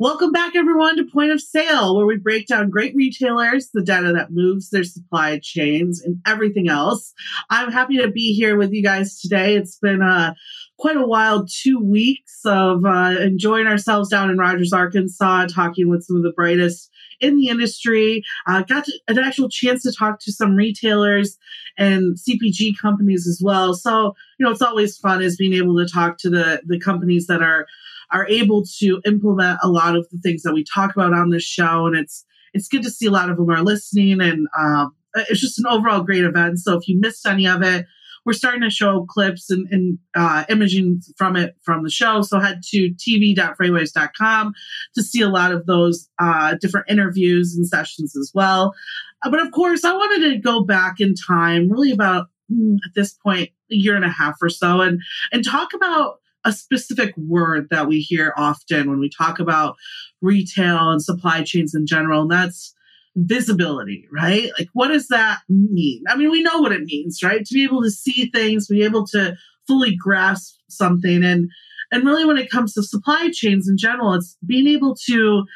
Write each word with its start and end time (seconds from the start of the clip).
Welcome 0.00 0.32
back, 0.32 0.56
everyone, 0.56 0.96
to 0.96 1.04
Point 1.12 1.30
of 1.30 1.40
Sale, 1.40 1.96
where 1.96 2.06
we 2.06 2.16
break 2.16 2.48
down 2.48 2.70
great 2.70 2.96
retailers, 2.96 3.68
the 3.72 3.84
data 3.84 4.12
that 4.14 4.32
moves 4.32 4.70
their 4.70 4.82
supply 4.82 5.38
chains, 5.40 6.02
and 6.02 6.20
everything 6.26 6.68
else. 6.68 7.14
I'm 7.50 7.70
happy 7.70 7.98
to 7.98 8.10
be 8.10 8.34
here 8.34 8.56
with 8.56 8.72
you 8.72 8.82
guys 8.82 9.20
today. 9.20 9.54
It's 9.54 9.78
been 9.78 10.02
uh, 10.02 10.34
quite 10.76 10.96
a 10.96 11.06
wild 11.06 11.48
two 11.52 11.78
weeks 11.78 12.40
of 12.44 12.84
uh, 12.84 13.14
enjoying 13.20 13.68
ourselves 13.68 14.08
down 14.08 14.28
in 14.28 14.38
Rogers, 14.38 14.72
Arkansas, 14.72 15.46
talking 15.54 15.88
with 15.88 16.02
some 16.02 16.16
of 16.16 16.24
the 16.24 16.32
brightest 16.32 16.90
in 17.20 17.36
the 17.36 17.48
industry. 17.48 18.22
Uh, 18.46 18.62
got 18.62 18.84
to, 18.84 18.92
an 19.08 19.18
actual 19.18 19.48
chance 19.48 19.82
to 19.82 19.92
talk 19.92 20.20
to 20.20 20.32
some 20.32 20.54
retailers 20.54 21.38
and 21.78 22.16
CPG 22.16 22.72
companies 22.80 23.26
as 23.26 23.40
well. 23.42 23.74
So, 23.74 24.14
you 24.38 24.44
know, 24.46 24.52
it's 24.52 24.62
always 24.62 24.98
fun 24.98 25.22
is 25.22 25.36
being 25.36 25.54
able 25.54 25.76
to 25.78 25.86
talk 25.86 26.18
to 26.18 26.30
the 26.30 26.62
the 26.66 26.80
companies 26.80 27.26
that 27.26 27.42
are 27.42 27.66
are 28.12 28.26
able 28.26 28.64
to 28.80 29.00
implement 29.06 29.58
a 29.62 29.68
lot 29.68 29.96
of 29.96 30.06
the 30.10 30.18
things 30.18 30.42
that 30.42 30.54
we 30.54 30.64
talk 30.64 30.94
about 30.94 31.14
on 31.14 31.30
this 31.30 31.44
show. 31.44 31.86
And 31.86 31.96
it's 31.96 32.24
it's 32.52 32.68
good 32.68 32.82
to 32.82 32.90
see 32.90 33.06
a 33.06 33.10
lot 33.10 33.30
of 33.30 33.36
them 33.36 33.50
are 33.50 33.62
listening, 33.62 34.20
and 34.20 34.48
um, 34.58 34.94
it's 35.14 35.40
just 35.40 35.58
an 35.58 35.66
overall 35.68 36.02
great 36.02 36.24
event. 36.24 36.58
So 36.58 36.76
if 36.76 36.88
you 36.88 36.98
missed 36.98 37.26
any 37.26 37.46
of 37.46 37.62
it, 37.62 37.86
we're 38.24 38.32
starting 38.32 38.62
to 38.62 38.70
show 38.70 39.06
clips 39.08 39.50
and, 39.50 39.66
and 39.70 39.98
uh, 40.14 40.44
imaging 40.48 41.00
from 41.16 41.36
it 41.36 41.56
from 41.62 41.82
the 41.82 41.90
show. 41.90 42.22
So 42.22 42.38
head 42.38 42.60
to 42.70 42.90
tv.freightwaves.com 42.94 44.52
to 44.94 45.02
see 45.02 45.22
a 45.22 45.28
lot 45.28 45.52
of 45.52 45.66
those 45.66 46.08
uh, 46.18 46.56
different 46.60 46.90
interviews 46.90 47.54
and 47.56 47.66
sessions 47.66 48.16
as 48.16 48.30
well. 48.34 48.74
Uh, 49.22 49.30
but 49.30 49.40
of 49.40 49.52
course, 49.52 49.84
I 49.84 49.92
wanted 49.92 50.30
to 50.30 50.38
go 50.38 50.64
back 50.64 51.00
in 51.00 51.14
time, 51.14 51.70
really 51.70 51.92
about 51.92 52.28
mm, 52.52 52.76
at 52.84 52.94
this 52.94 53.12
point 53.14 53.50
a 53.70 53.74
year 53.74 53.96
and 53.96 54.04
a 54.04 54.10
half 54.10 54.36
or 54.40 54.48
so, 54.48 54.80
and 54.80 55.00
and 55.32 55.44
talk 55.44 55.72
about 55.74 56.20
a 56.44 56.52
specific 56.52 57.14
word 57.16 57.68
that 57.70 57.86
we 57.86 58.00
hear 58.00 58.32
often 58.36 58.88
when 58.88 58.98
we 58.98 59.10
talk 59.10 59.38
about 59.38 59.76
retail 60.22 60.90
and 60.90 61.02
supply 61.02 61.42
chains 61.42 61.74
in 61.74 61.86
general, 61.86 62.22
and 62.22 62.30
that's 62.30 62.74
visibility, 63.16 64.06
right? 64.12 64.50
Like, 64.58 64.68
what 64.72 64.88
does 64.88 65.08
that 65.08 65.40
mean? 65.48 66.04
I 66.08 66.16
mean, 66.16 66.30
we 66.30 66.42
know 66.42 66.60
what 66.60 66.72
it 66.72 66.82
means, 66.82 67.22
right? 67.22 67.44
To 67.44 67.54
be 67.54 67.64
able 67.64 67.82
to 67.82 67.90
see 67.90 68.30
things, 68.30 68.68
be 68.68 68.84
able 68.84 69.06
to 69.08 69.36
fully 69.66 69.96
grasp 69.96 70.56
something, 70.68 71.24
and 71.24 71.50
and 71.92 72.04
really, 72.04 72.24
when 72.24 72.38
it 72.38 72.50
comes 72.50 72.74
to 72.74 72.82
supply 72.82 73.30
chains 73.32 73.68
in 73.68 73.76
general, 73.76 74.14
it's 74.14 74.36
being 74.46 74.68
able 74.68 74.94
to 75.06 75.12
you 75.12 75.46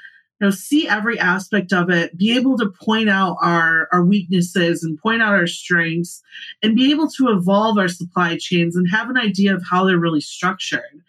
know, 0.41 0.51
see 0.51 0.89
every 0.89 1.19
aspect 1.19 1.73
of 1.73 1.91
it, 1.91 2.17
be 2.19 2.37
able 2.37 2.59
to 2.59 2.69
point 2.83 3.09
out 3.09 3.37
our, 3.41 3.89
our 3.93 4.05
weaknesses 4.05 4.83
and 4.83 4.99
point 4.99 5.23
out 5.23 5.33
our 5.33 5.47
strengths, 5.47 6.23
and 6.63 6.75
be 6.75 6.91
able 6.91 7.09
to 7.09 7.29
evolve 7.29 7.79
our 7.79 7.89
supply 7.89 8.37
chains 8.37 8.75
and 8.75 8.91
have 8.91 9.09
an 9.09 9.17
idea 9.17 9.55
of 9.55 9.63
how 9.71 9.85
they're 9.85 9.99
really 9.99 10.21
structured. 10.21 11.03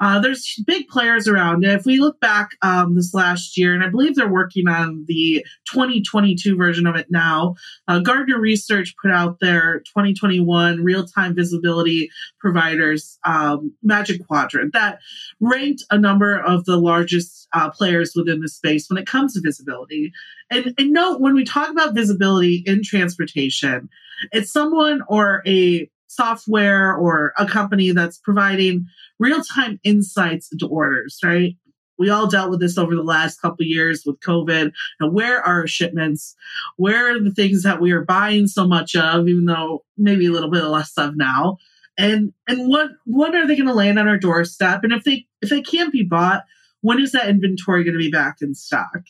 Uh, 0.00 0.20
there's 0.20 0.62
big 0.66 0.88
players 0.88 1.26
around. 1.26 1.64
If 1.64 1.84
we 1.86 1.98
look 1.98 2.20
back 2.20 2.50
um, 2.62 2.94
this 2.94 3.14
last 3.14 3.56
year, 3.56 3.74
and 3.74 3.82
I 3.82 3.88
believe 3.88 4.14
they're 4.14 4.28
working 4.28 4.68
on 4.68 5.04
the 5.08 5.44
2022 5.72 6.56
version 6.56 6.86
of 6.86 6.96
it 6.96 7.06
now, 7.10 7.54
uh, 7.88 8.00
Gartner 8.00 8.38
Research 8.38 8.94
put 9.00 9.10
out 9.10 9.40
their 9.40 9.80
2021 9.80 10.82
real 10.82 11.06
time 11.06 11.34
visibility 11.34 12.10
providers 12.40 13.18
um, 13.24 13.72
Magic 13.82 14.26
Quadrant 14.26 14.72
that 14.72 14.98
ranked 15.40 15.84
a 15.90 15.98
number 15.98 16.38
of 16.38 16.64
the 16.64 16.76
largest 16.76 17.48
uh, 17.52 17.70
players 17.70 18.12
within 18.14 18.40
the 18.40 18.48
space 18.48 18.88
when 18.88 18.98
it 18.98 19.06
comes 19.06 19.34
to 19.34 19.40
visibility. 19.42 20.12
And, 20.50 20.74
and 20.78 20.92
note 20.92 21.20
when 21.20 21.34
we 21.34 21.44
talk 21.44 21.70
about 21.70 21.94
visibility 21.94 22.62
in 22.66 22.82
transportation, 22.82 23.88
it's 24.32 24.52
someone 24.52 25.02
or 25.08 25.42
a 25.46 25.90
software 26.08 26.94
or 26.94 27.32
a 27.38 27.46
company 27.46 27.90
that's 27.90 28.18
providing 28.18 28.86
real 29.18 29.42
time 29.42 29.80
insights 29.84 30.50
into 30.52 30.66
orders, 30.66 31.18
right? 31.24 31.56
We 31.98 32.10
all 32.10 32.26
dealt 32.26 32.50
with 32.50 32.60
this 32.60 32.76
over 32.76 32.94
the 32.94 33.02
last 33.02 33.40
couple 33.40 33.64
years 33.64 34.02
with 34.04 34.20
COVID. 34.20 34.72
Now, 35.00 35.08
where 35.08 35.38
are 35.38 35.60
our 35.60 35.66
shipments? 35.66 36.34
Where 36.76 37.14
are 37.14 37.20
the 37.20 37.32
things 37.32 37.62
that 37.62 37.80
we 37.80 37.92
are 37.92 38.04
buying 38.04 38.48
so 38.48 38.66
much 38.66 38.94
of, 38.94 39.28
even 39.28 39.46
though 39.46 39.84
maybe 39.96 40.26
a 40.26 40.30
little 40.30 40.50
bit 40.50 40.64
less 40.64 40.92
of 40.98 41.16
now? 41.16 41.56
And 41.98 42.34
and 42.46 42.68
what 42.68 42.90
what 43.04 43.34
are 43.34 43.46
they 43.46 43.56
going 43.56 43.68
to 43.68 43.74
land 43.74 43.98
on 43.98 44.08
our 44.08 44.18
doorstep? 44.18 44.84
And 44.84 44.92
if 44.92 45.04
they 45.04 45.26
if 45.40 45.48
they 45.48 45.62
can't 45.62 45.92
be 45.92 46.02
bought, 46.02 46.44
when 46.82 47.00
is 47.00 47.12
that 47.12 47.28
inventory 47.28 47.84
going 47.84 47.94
to 47.94 47.98
be 47.98 48.10
back 48.10 48.36
in 48.42 48.54
stock? 48.54 49.02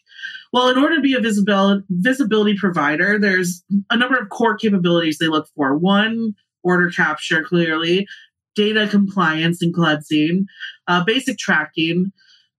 Well, 0.52 0.68
in 0.68 0.78
order 0.78 0.94
to 0.96 1.02
be 1.02 1.14
a 1.14 1.20
visibility 1.20 1.84
visibility 1.90 2.56
provider, 2.56 3.18
there's 3.18 3.64
a 3.90 3.96
number 3.96 4.16
of 4.16 4.28
core 4.28 4.56
capabilities 4.56 5.18
they 5.18 5.26
look 5.26 5.48
for. 5.56 5.76
One, 5.76 6.34
order 6.62 6.90
capture 6.90 7.42
clearly, 7.42 8.06
data 8.56 8.88
compliance 8.88 9.62
and 9.62 9.72
cleansing, 9.72 10.46
uh, 10.88 11.04
basic 11.04 11.38
tracking, 11.38 12.10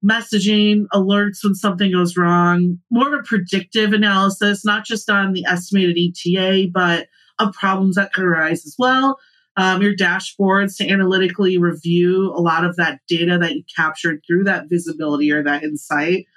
messaging, 0.05 0.85
alerts 0.93 1.43
when 1.43 1.55
something 1.55 1.91
goes 1.91 2.15
wrong, 2.15 2.79
more 2.89 3.13
of 3.13 3.19
a 3.19 3.23
predictive 3.23 3.91
analysis, 3.91 4.63
not 4.63 4.85
just 4.85 5.09
on 5.09 5.33
the 5.33 5.43
estimated 5.45 5.97
ETA, 5.97 6.69
but 6.71 7.07
of 7.39 7.53
problems 7.53 7.95
that 7.95 8.13
could 8.13 8.23
arise 8.23 8.65
as 8.65 8.75
well. 8.79 9.19
Um, 9.57 9.81
your 9.81 9.95
dashboards 9.95 10.77
to 10.77 10.87
analytically 10.87 11.57
review 11.57 12.31
a 12.35 12.41
lot 12.41 12.63
of 12.63 12.75
that 12.75 12.99
data 13.07 13.39
that 13.39 13.55
you 13.55 13.63
captured 13.75 14.21
through 14.25 14.43
that 14.43 14.69
visibility 14.69 15.31
or 15.31 15.43
that 15.43 15.63
insight. 15.63 16.27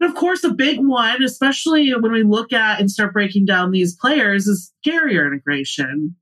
And 0.00 0.08
of 0.08 0.16
course, 0.16 0.44
a 0.44 0.50
big 0.50 0.78
one, 0.78 1.24
especially 1.24 1.90
when 1.90 2.12
we 2.12 2.22
look 2.22 2.52
at 2.52 2.78
and 2.78 2.88
start 2.88 3.12
breaking 3.12 3.46
down 3.46 3.72
these 3.72 3.96
players, 3.96 4.46
is 4.46 4.72
carrier 4.84 5.26
integration. 5.26 6.14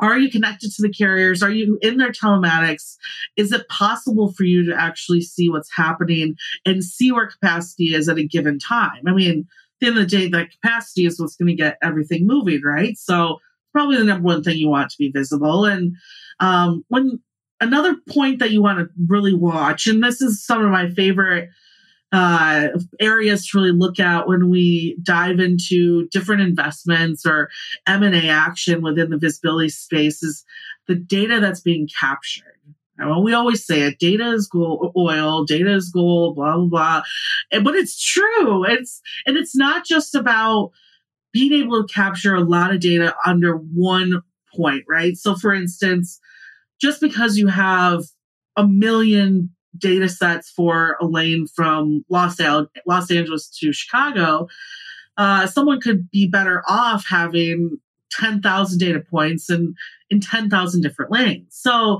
Are 0.00 0.18
you 0.18 0.30
connected 0.30 0.72
to 0.72 0.82
the 0.82 0.92
carriers? 0.92 1.42
Are 1.42 1.50
you 1.50 1.78
in 1.82 1.96
their 1.96 2.12
telematics? 2.12 2.96
Is 3.36 3.52
it 3.52 3.68
possible 3.68 4.32
for 4.32 4.44
you 4.44 4.64
to 4.66 4.74
actually 4.74 5.20
see 5.20 5.48
what's 5.48 5.70
happening 5.74 6.36
and 6.64 6.84
see 6.84 7.12
where 7.12 7.26
capacity 7.26 7.94
is 7.94 8.08
at 8.08 8.18
a 8.18 8.26
given 8.26 8.58
time? 8.58 9.02
I 9.06 9.12
mean, 9.12 9.40
at 9.40 9.46
the 9.80 9.86
end 9.88 9.98
of 9.98 10.10
the 10.10 10.16
day, 10.16 10.28
that 10.28 10.50
capacity 10.50 11.06
is 11.06 11.20
what's 11.20 11.36
going 11.36 11.48
to 11.48 11.54
get 11.54 11.78
everything 11.82 12.26
moving, 12.26 12.62
right? 12.62 12.96
So, 12.96 13.38
probably 13.72 13.96
the 13.96 14.04
number 14.04 14.24
one 14.24 14.42
thing 14.42 14.56
you 14.56 14.68
want 14.68 14.90
to 14.90 14.98
be 14.98 15.10
visible. 15.10 15.64
And 15.64 15.96
um, 16.38 16.84
when 16.88 17.20
another 17.60 17.96
point 18.08 18.38
that 18.38 18.52
you 18.52 18.62
want 18.62 18.78
to 18.78 18.88
really 19.08 19.34
watch, 19.34 19.86
and 19.86 20.02
this 20.02 20.20
is 20.20 20.44
some 20.44 20.64
of 20.64 20.70
my 20.70 20.88
favorite 20.90 21.50
uh, 22.12 22.68
areas 23.00 23.46
to 23.46 23.58
really 23.58 23.72
look 23.72 23.98
at 23.98 24.28
when 24.28 24.48
we 24.48 24.96
dive 25.02 25.40
into 25.40 26.06
different 26.08 26.42
investments 26.42 27.26
or 27.26 27.48
M&A 27.86 28.28
action 28.28 28.82
within 28.82 29.10
the 29.10 29.18
visibility 29.18 29.68
space 29.68 30.22
is 30.22 30.44
the 30.86 30.94
data 30.94 31.40
that's 31.40 31.60
being 31.60 31.88
captured. 31.98 32.54
Well, 32.98 33.24
we 33.24 33.34
always 33.34 33.66
say 33.66 33.82
it, 33.82 33.98
data 33.98 34.30
is 34.30 34.46
gold, 34.46 34.92
oil, 34.96 35.44
data 35.44 35.74
is 35.74 35.90
gold, 35.90 36.36
blah, 36.36 36.56
blah, 36.56 36.66
blah. 36.66 37.02
And, 37.50 37.64
but 37.64 37.74
it's 37.74 38.00
true. 38.00 38.64
It's, 38.64 39.00
and 39.26 39.36
it's 39.36 39.56
not 39.56 39.84
just 39.84 40.14
about 40.14 40.70
being 41.32 41.52
able 41.52 41.84
to 41.84 41.92
capture 41.92 42.36
a 42.36 42.44
lot 42.44 42.72
of 42.72 42.80
data 42.80 43.14
under 43.26 43.56
one 43.56 44.22
point, 44.54 44.84
right? 44.88 45.16
So 45.16 45.34
for 45.34 45.52
instance, 45.52 46.20
just 46.80 47.00
because 47.00 47.36
you 47.36 47.48
have 47.48 48.04
a 48.56 48.66
million 48.66 49.53
data 49.76 50.08
sets 50.08 50.50
for 50.50 50.96
a 51.00 51.06
lane 51.06 51.46
from 51.46 52.04
Los, 52.08 52.40
Al- 52.40 52.70
Los 52.86 53.10
Angeles 53.10 53.48
to 53.60 53.72
Chicago, 53.72 54.48
uh, 55.16 55.46
someone 55.46 55.80
could 55.80 56.10
be 56.10 56.28
better 56.28 56.62
off 56.68 57.04
having 57.08 57.78
10,000 58.12 58.78
data 58.78 59.00
points 59.00 59.50
and 59.50 59.76
in 60.10 60.20
10,000 60.20 60.80
different 60.80 61.10
lanes. 61.10 61.48
So 61.50 61.98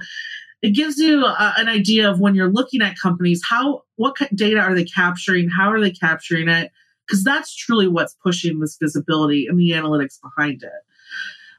it 0.63 0.71
gives 0.71 0.99
you 0.99 1.25
a, 1.25 1.55
an 1.59 1.69
idea 1.69 2.11
of 2.11 2.21
when 2.21 2.35
you're 2.35 2.51
looking 2.51 2.83
at 2.83 2.99
companies, 2.99 3.43
how, 3.49 3.83
what 3.97 4.17
data 4.35 4.61
are 4.61 4.75
they 4.75 4.85
capturing? 4.85 5.49
How 5.49 5.71
are 5.71 5.81
they 5.81 5.91
capturing 5.91 6.49
it? 6.49 6.71
Because 7.07 7.23
that's 7.23 7.55
truly 7.55 7.87
what's 7.87 8.17
pushing 8.23 8.61
this 8.61 8.79
visibility 8.81 9.47
and 9.47 9.59
the 9.59 9.73
analytics 9.73 10.19
behind 10.23 10.63
it. 10.63 10.71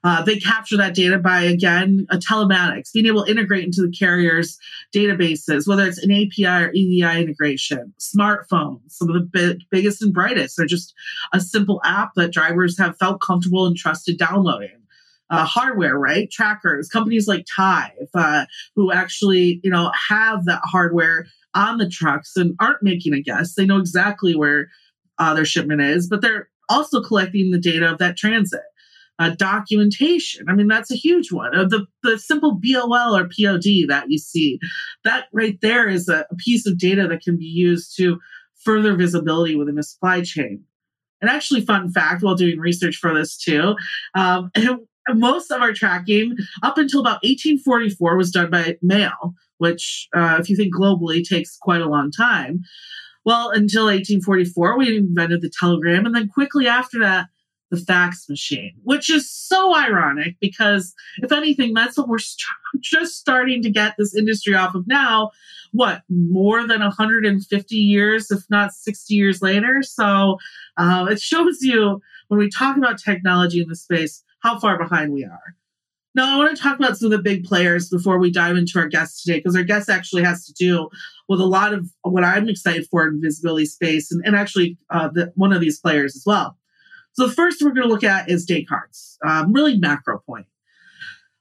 Uh, 0.05 0.21
they 0.21 0.37
capture 0.37 0.77
that 0.77 0.93
data 0.93 1.17
by, 1.17 1.41
again, 1.41 2.05
a 2.11 2.17
telematics, 2.17 2.93
being 2.93 3.07
able 3.07 3.25
to 3.25 3.31
integrate 3.31 3.63
into 3.63 3.81
the 3.81 3.91
carrier's 3.91 4.55
databases, 4.93 5.67
whether 5.67 5.83
it's 5.83 5.97
an 5.97 6.11
API 6.11 6.45
or 6.45 6.71
EDI 6.73 7.23
integration, 7.23 7.91
smartphones, 7.99 8.81
some 8.89 9.09
of 9.09 9.15
the 9.15 9.27
big, 9.33 9.61
biggest 9.71 10.03
and 10.03 10.13
brightest. 10.13 10.57
They're 10.57 10.67
just 10.67 10.93
a 11.33 11.41
simple 11.41 11.81
app 11.83 12.11
that 12.17 12.31
drivers 12.31 12.77
have 12.77 12.99
felt 12.99 13.19
comfortable 13.19 13.65
and 13.65 13.75
trusted 13.75 14.19
downloading. 14.19 14.77
Uh, 15.31 15.43
hardware, 15.43 15.97
right? 15.97 16.29
Trackers, 16.29 16.87
companies 16.87 17.27
like 17.27 17.47
Tive, 17.47 18.07
uh, 18.13 18.45
who 18.75 18.91
actually, 18.91 19.59
you 19.63 19.71
know, 19.71 19.91
have 20.09 20.45
that 20.45 20.61
hardware 20.65 21.25
on 21.55 21.79
the 21.79 21.89
trucks 21.89 22.33
and 22.35 22.55
aren't 22.59 22.83
making 22.83 23.15
a 23.15 23.21
guess. 23.23 23.55
They 23.55 23.65
know 23.65 23.79
exactly 23.79 24.35
where 24.35 24.67
uh, 25.17 25.33
their 25.33 25.45
shipment 25.45 25.81
is, 25.81 26.07
but 26.07 26.21
they're 26.21 26.47
also 26.69 27.01
collecting 27.01 27.49
the 27.49 27.59
data 27.59 27.91
of 27.91 27.97
that 27.97 28.17
transit 28.17 28.61
uh, 29.19 29.31
documentation. 29.37 30.47
I 30.49 30.53
mean, 30.53 30.67
that's 30.67 30.91
a 30.91 30.95
huge 30.95 31.31
one. 31.31 31.55
Uh, 31.55 31.65
the, 31.65 31.85
the 32.03 32.19
simple 32.19 32.59
BOL 32.61 33.15
or 33.15 33.23
POD 33.23 33.87
that 33.87 34.05
you 34.07 34.17
see, 34.17 34.59
that 35.03 35.25
right 35.33 35.57
there 35.61 35.87
is 35.87 36.09
a, 36.09 36.25
a 36.29 36.35
piece 36.35 36.67
of 36.67 36.77
data 36.77 37.07
that 37.07 37.21
can 37.21 37.37
be 37.37 37.45
used 37.45 37.95
to 37.97 38.19
further 38.63 38.95
visibility 38.95 39.55
within 39.55 39.77
a 39.77 39.83
supply 39.83 40.21
chain. 40.21 40.63
And 41.21 41.29
actually, 41.29 41.61
fun 41.61 41.91
fact 41.91 42.23
while 42.23 42.35
doing 42.35 42.59
research 42.59 42.97
for 42.97 43.13
this 43.13 43.37
too, 43.37 43.75
um, 44.15 44.51
most 45.09 45.51
of 45.51 45.61
our 45.61 45.73
tracking 45.73 46.35
up 46.63 46.77
until 46.77 46.99
about 46.99 47.23
1844 47.23 48.17
was 48.17 48.31
done 48.31 48.51
by 48.51 48.75
mail, 48.81 49.33
which, 49.59 50.07
uh, 50.15 50.37
if 50.39 50.49
you 50.49 50.57
think 50.57 50.75
globally, 50.75 51.23
takes 51.23 51.57
quite 51.57 51.81
a 51.81 51.89
long 51.89 52.11
time. 52.11 52.61
Well, 53.23 53.49
until 53.49 53.85
1844, 53.85 54.77
we 54.77 54.97
invented 54.97 55.41
the 55.41 55.51
telegram. 55.59 56.05
And 56.05 56.13
then 56.13 56.27
quickly 56.27 56.67
after 56.67 56.99
that, 56.99 57.27
the 57.71 57.77
fax 57.77 58.27
machine, 58.29 58.73
which 58.83 59.09
is 59.09 59.29
so 59.29 59.75
ironic 59.75 60.35
because, 60.39 60.93
if 61.17 61.31
anything, 61.31 61.73
that's 61.73 61.97
what 61.97 62.07
we're 62.07 62.17
st- 62.19 62.45
just 62.81 63.15
starting 63.15 63.61
to 63.63 63.69
get 63.69 63.95
this 63.97 64.15
industry 64.15 64.55
off 64.55 64.75
of 64.75 64.87
now. 64.87 65.31
What, 65.71 66.03
more 66.09 66.65
than 66.65 66.79
150 66.79 67.75
years, 67.75 68.31
if 68.31 68.43
not 68.49 68.73
60 68.73 69.13
years 69.13 69.41
later? 69.41 69.81
So 69.83 70.37
uh, 70.77 71.07
it 71.09 71.19
shows 71.19 71.57
you 71.61 72.01
when 72.29 72.39
we 72.39 72.49
talk 72.49 72.77
about 72.77 72.97
technology 72.97 73.61
in 73.61 73.67
the 73.67 73.75
space 73.75 74.23
how 74.39 74.59
far 74.59 74.77
behind 74.77 75.11
we 75.11 75.25
are. 75.25 75.55
Now, 76.13 76.33
I 76.33 76.37
want 76.37 76.55
to 76.55 76.63
talk 76.63 76.79
about 76.79 76.97
some 76.97 77.07
of 77.07 77.11
the 77.11 77.21
big 77.21 77.43
players 77.43 77.89
before 77.89 78.17
we 78.19 78.31
dive 78.31 78.55
into 78.55 78.79
our 78.79 78.87
guest 78.87 79.21
today, 79.21 79.39
because 79.39 79.55
our 79.55 79.63
guest 79.63 79.89
actually 79.89 80.23
has 80.23 80.45
to 80.45 80.53
do 80.53 80.89
with 81.27 81.41
a 81.41 81.45
lot 81.45 81.73
of 81.73 81.89
what 82.03 82.23
I'm 82.23 82.47
excited 82.47 82.87
for 82.89 83.05
in 83.05 83.21
visibility 83.21 83.65
space, 83.65 84.13
and, 84.13 84.21
and 84.25 84.33
actually 84.33 84.77
uh, 84.89 85.09
the, 85.13 85.33
one 85.35 85.51
of 85.51 85.59
these 85.59 85.77
players 85.77 86.15
as 86.15 86.23
well. 86.25 86.57
So 87.15 87.27
the 87.27 87.33
first 87.33 87.61
we're 87.61 87.71
going 87.71 87.87
to 87.87 87.93
look 87.93 88.03
at 88.03 88.29
is 88.29 88.45
Descartes, 88.45 89.17
um, 89.25 89.53
really 89.53 89.79
MacroPoint. 89.79 90.45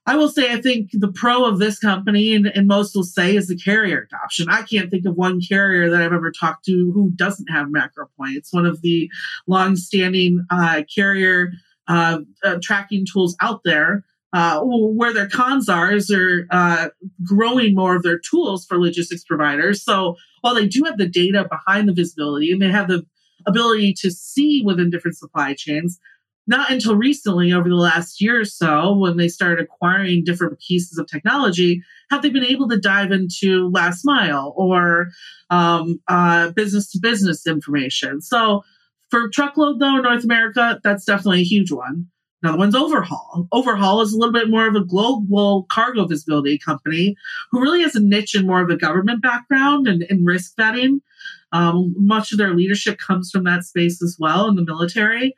I 0.06 0.16
will 0.16 0.28
say, 0.28 0.52
I 0.52 0.60
think 0.60 0.90
the 0.92 1.10
pro 1.10 1.46
of 1.46 1.58
this 1.58 1.78
company, 1.78 2.34
and, 2.34 2.46
and, 2.46 2.68
most 2.68 2.94
will 2.94 3.04
say, 3.04 3.34
is 3.36 3.48
the 3.48 3.56
carrier 3.56 4.06
adoption. 4.06 4.48
I 4.50 4.62
can't 4.62 4.90
think 4.90 5.06
of 5.06 5.16
one 5.16 5.40
carrier 5.40 5.90
that 5.90 6.02
I've 6.02 6.12
ever 6.12 6.30
talked 6.30 6.66
to 6.66 6.92
who 6.92 7.10
doesn't 7.12 7.48
have 7.50 7.68
MacroPoint. 7.68 8.36
It's 8.36 8.52
one 8.52 8.66
of 8.66 8.82
the 8.82 9.10
long-standing 9.46 10.44
uh, 10.50 10.82
carrier 10.94 11.52
uh, 11.88 12.20
uh, 12.44 12.58
tracking 12.62 13.06
tools 13.10 13.36
out 13.40 13.62
there. 13.64 14.04
Uh, 14.32 14.60
where 14.64 15.12
their 15.12 15.28
cons 15.28 15.68
are 15.68 15.92
is 15.92 16.08
they're 16.08 16.46
uh, 16.50 16.88
growing 17.22 17.72
more 17.72 17.94
of 17.94 18.02
their 18.02 18.18
tools 18.18 18.66
for 18.66 18.80
logistics 18.80 19.22
providers. 19.22 19.80
So 19.84 20.16
while 20.40 20.56
they 20.56 20.66
do 20.66 20.82
have 20.84 20.98
the 20.98 21.06
data 21.06 21.48
behind 21.48 21.88
the 21.88 21.92
visibility 21.92 22.50
and 22.50 22.60
they 22.60 22.68
have 22.68 22.88
the 22.88 23.06
ability 23.46 23.94
to 23.98 24.10
see 24.10 24.62
within 24.64 24.90
different 24.90 25.16
supply 25.16 25.54
chains. 25.54 25.98
Not 26.46 26.70
until 26.70 26.94
recently, 26.96 27.54
over 27.54 27.68
the 27.70 27.74
last 27.74 28.20
year 28.20 28.42
or 28.42 28.44
so, 28.44 28.94
when 28.94 29.16
they 29.16 29.28
started 29.28 29.64
acquiring 29.64 30.24
different 30.24 30.58
pieces 30.60 30.98
of 30.98 31.06
technology, 31.06 31.82
have 32.10 32.20
they 32.20 32.28
been 32.28 32.44
able 32.44 32.68
to 32.68 32.78
dive 32.78 33.12
into 33.12 33.70
last 33.70 34.02
mile 34.04 34.52
or 34.56 35.08
business 36.54 36.90
to 36.90 36.98
business 37.00 37.46
information. 37.46 38.20
So, 38.20 38.62
for 39.10 39.30
truckload, 39.30 39.80
though, 39.80 39.96
North 39.96 40.24
America, 40.24 40.80
that's 40.84 41.04
definitely 41.06 41.40
a 41.40 41.44
huge 41.44 41.72
one. 41.72 42.08
Another 42.44 42.58
one's 42.58 42.74
Overhaul. 42.74 43.48
Overhaul 43.52 44.02
is 44.02 44.12
a 44.12 44.18
little 44.18 44.32
bit 44.34 44.50
more 44.50 44.68
of 44.68 44.74
a 44.74 44.84
global 44.84 45.64
cargo 45.70 46.04
visibility 46.04 46.58
company 46.58 47.16
who 47.50 47.58
really 47.58 47.80
has 47.80 47.94
a 47.94 48.00
niche 48.00 48.34
in 48.34 48.46
more 48.46 48.60
of 48.60 48.68
a 48.68 48.76
government 48.76 49.22
background 49.22 49.88
and, 49.88 50.04
and 50.10 50.26
risk 50.26 50.54
vetting. 50.58 51.00
Um, 51.52 51.94
much 51.96 52.32
of 52.32 52.38
their 52.38 52.52
leadership 52.52 52.98
comes 52.98 53.30
from 53.30 53.44
that 53.44 53.64
space 53.64 54.02
as 54.02 54.18
well 54.20 54.46
in 54.46 54.56
the 54.56 54.62
military. 54.62 55.34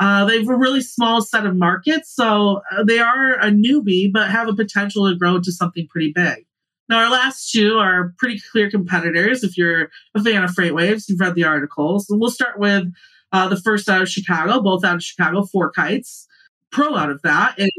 Uh, 0.00 0.24
they 0.24 0.38
have 0.38 0.48
a 0.48 0.56
really 0.56 0.80
small 0.80 1.22
set 1.22 1.46
of 1.46 1.54
markets, 1.54 2.12
so 2.12 2.60
uh, 2.72 2.82
they 2.82 2.98
are 2.98 3.34
a 3.34 3.52
newbie, 3.52 4.12
but 4.12 4.28
have 4.28 4.48
a 4.48 4.54
potential 4.54 5.08
to 5.08 5.16
grow 5.16 5.38
to 5.38 5.52
something 5.52 5.86
pretty 5.88 6.10
big. 6.12 6.44
Now, 6.88 7.04
our 7.04 7.10
last 7.10 7.52
two 7.52 7.78
are 7.78 8.14
pretty 8.18 8.40
clear 8.50 8.68
competitors. 8.68 9.44
If 9.44 9.56
you're 9.56 9.90
a 10.16 10.24
fan 10.24 10.42
of 10.42 10.50
FreightWaves, 10.50 11.08
you've 11.08 11.20
read 11.20 11.36
the 11.36 11.44
articles. 11.44 12.08
So 12.08 12.16
we'll 12.16 12.32
start 12.32 12.58
with 12.58 12.92
uh, 13.30 13.46
the 13.46 13.60
first 13.60 13.88
out 13.88 14.02
of 14.02 14.08
Chicago, 14.08 14.60
both 14.60 14.84
out 14.84 14.96
of 14.96 15.04
Chicago, 15.04 15.42
FourKites. 15.54 16.24
Pro 16.70 16.96
out 16.96 17.10
of 17.10 17.20
that 17.22 17.54
is 17.58 17.70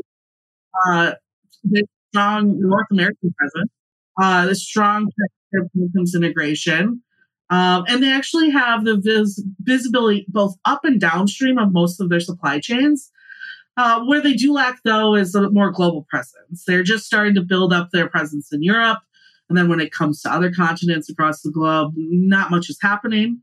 uh, 0.88 1.14
the 1.64 1.86
strong 2.10 2.60
North 2.60 2.88
American 2.92 3.34
presence, 3.38 3.72
uh, 4.22 4.46
the 4.48 4.56
strong 4.56 5.10
integration, 6.16 7.02
um, 7.50 7.86
and 7.88 8.04
they 8.04 8.12
actually 8.12 8.50
have 8.50 8.86
the 8.86 8.98
vis- 8.98 9.44
visibility 9.62 10.26
both 10.28 10.56
up 10.66 10.86
and 10.86 11.00
downstream 11.00 11.58
of 11.58 11.72
most 11.72 12.00
of 12.00 12.10
their 12.10 12.20
supply 12.20 12.60
chains. 12.60 13.12
Uh, 13.78 14.04
where 14.04 14.20
they 14.20 14.34
do 14.34 14.52
lack, 14.52 14.80
though, 14.84 15.16
is 15.16 15.34
a 15.36 15.50
more 15.52 15.72
global 15.72 16.06
presence. 16.10 16.66
They're 16.68 16.84
just 16.84 17.06
starting 17.06 17.34
to 17.36 17.42
build 17.42 17.72
up 17.72 17.90
their 17.92 18.10
presence 18.10 18.52
in 18.52 18.62
Europe. 18.62 19.00
And 19.48 19.58
then 19.58 19.70
when 19.70 19.80
it 19.80 19.94
comes 19.94 20.22
to 20.22 20.32
other 20.32 20.52
continents 20.52 21.10
across 21.10 21.42
the 21.42 21.52
globe, 21.52 21.94
not 21.96 22.52
much 22.52 22.70
is 22.70 22.78
happening. 22.82 23.42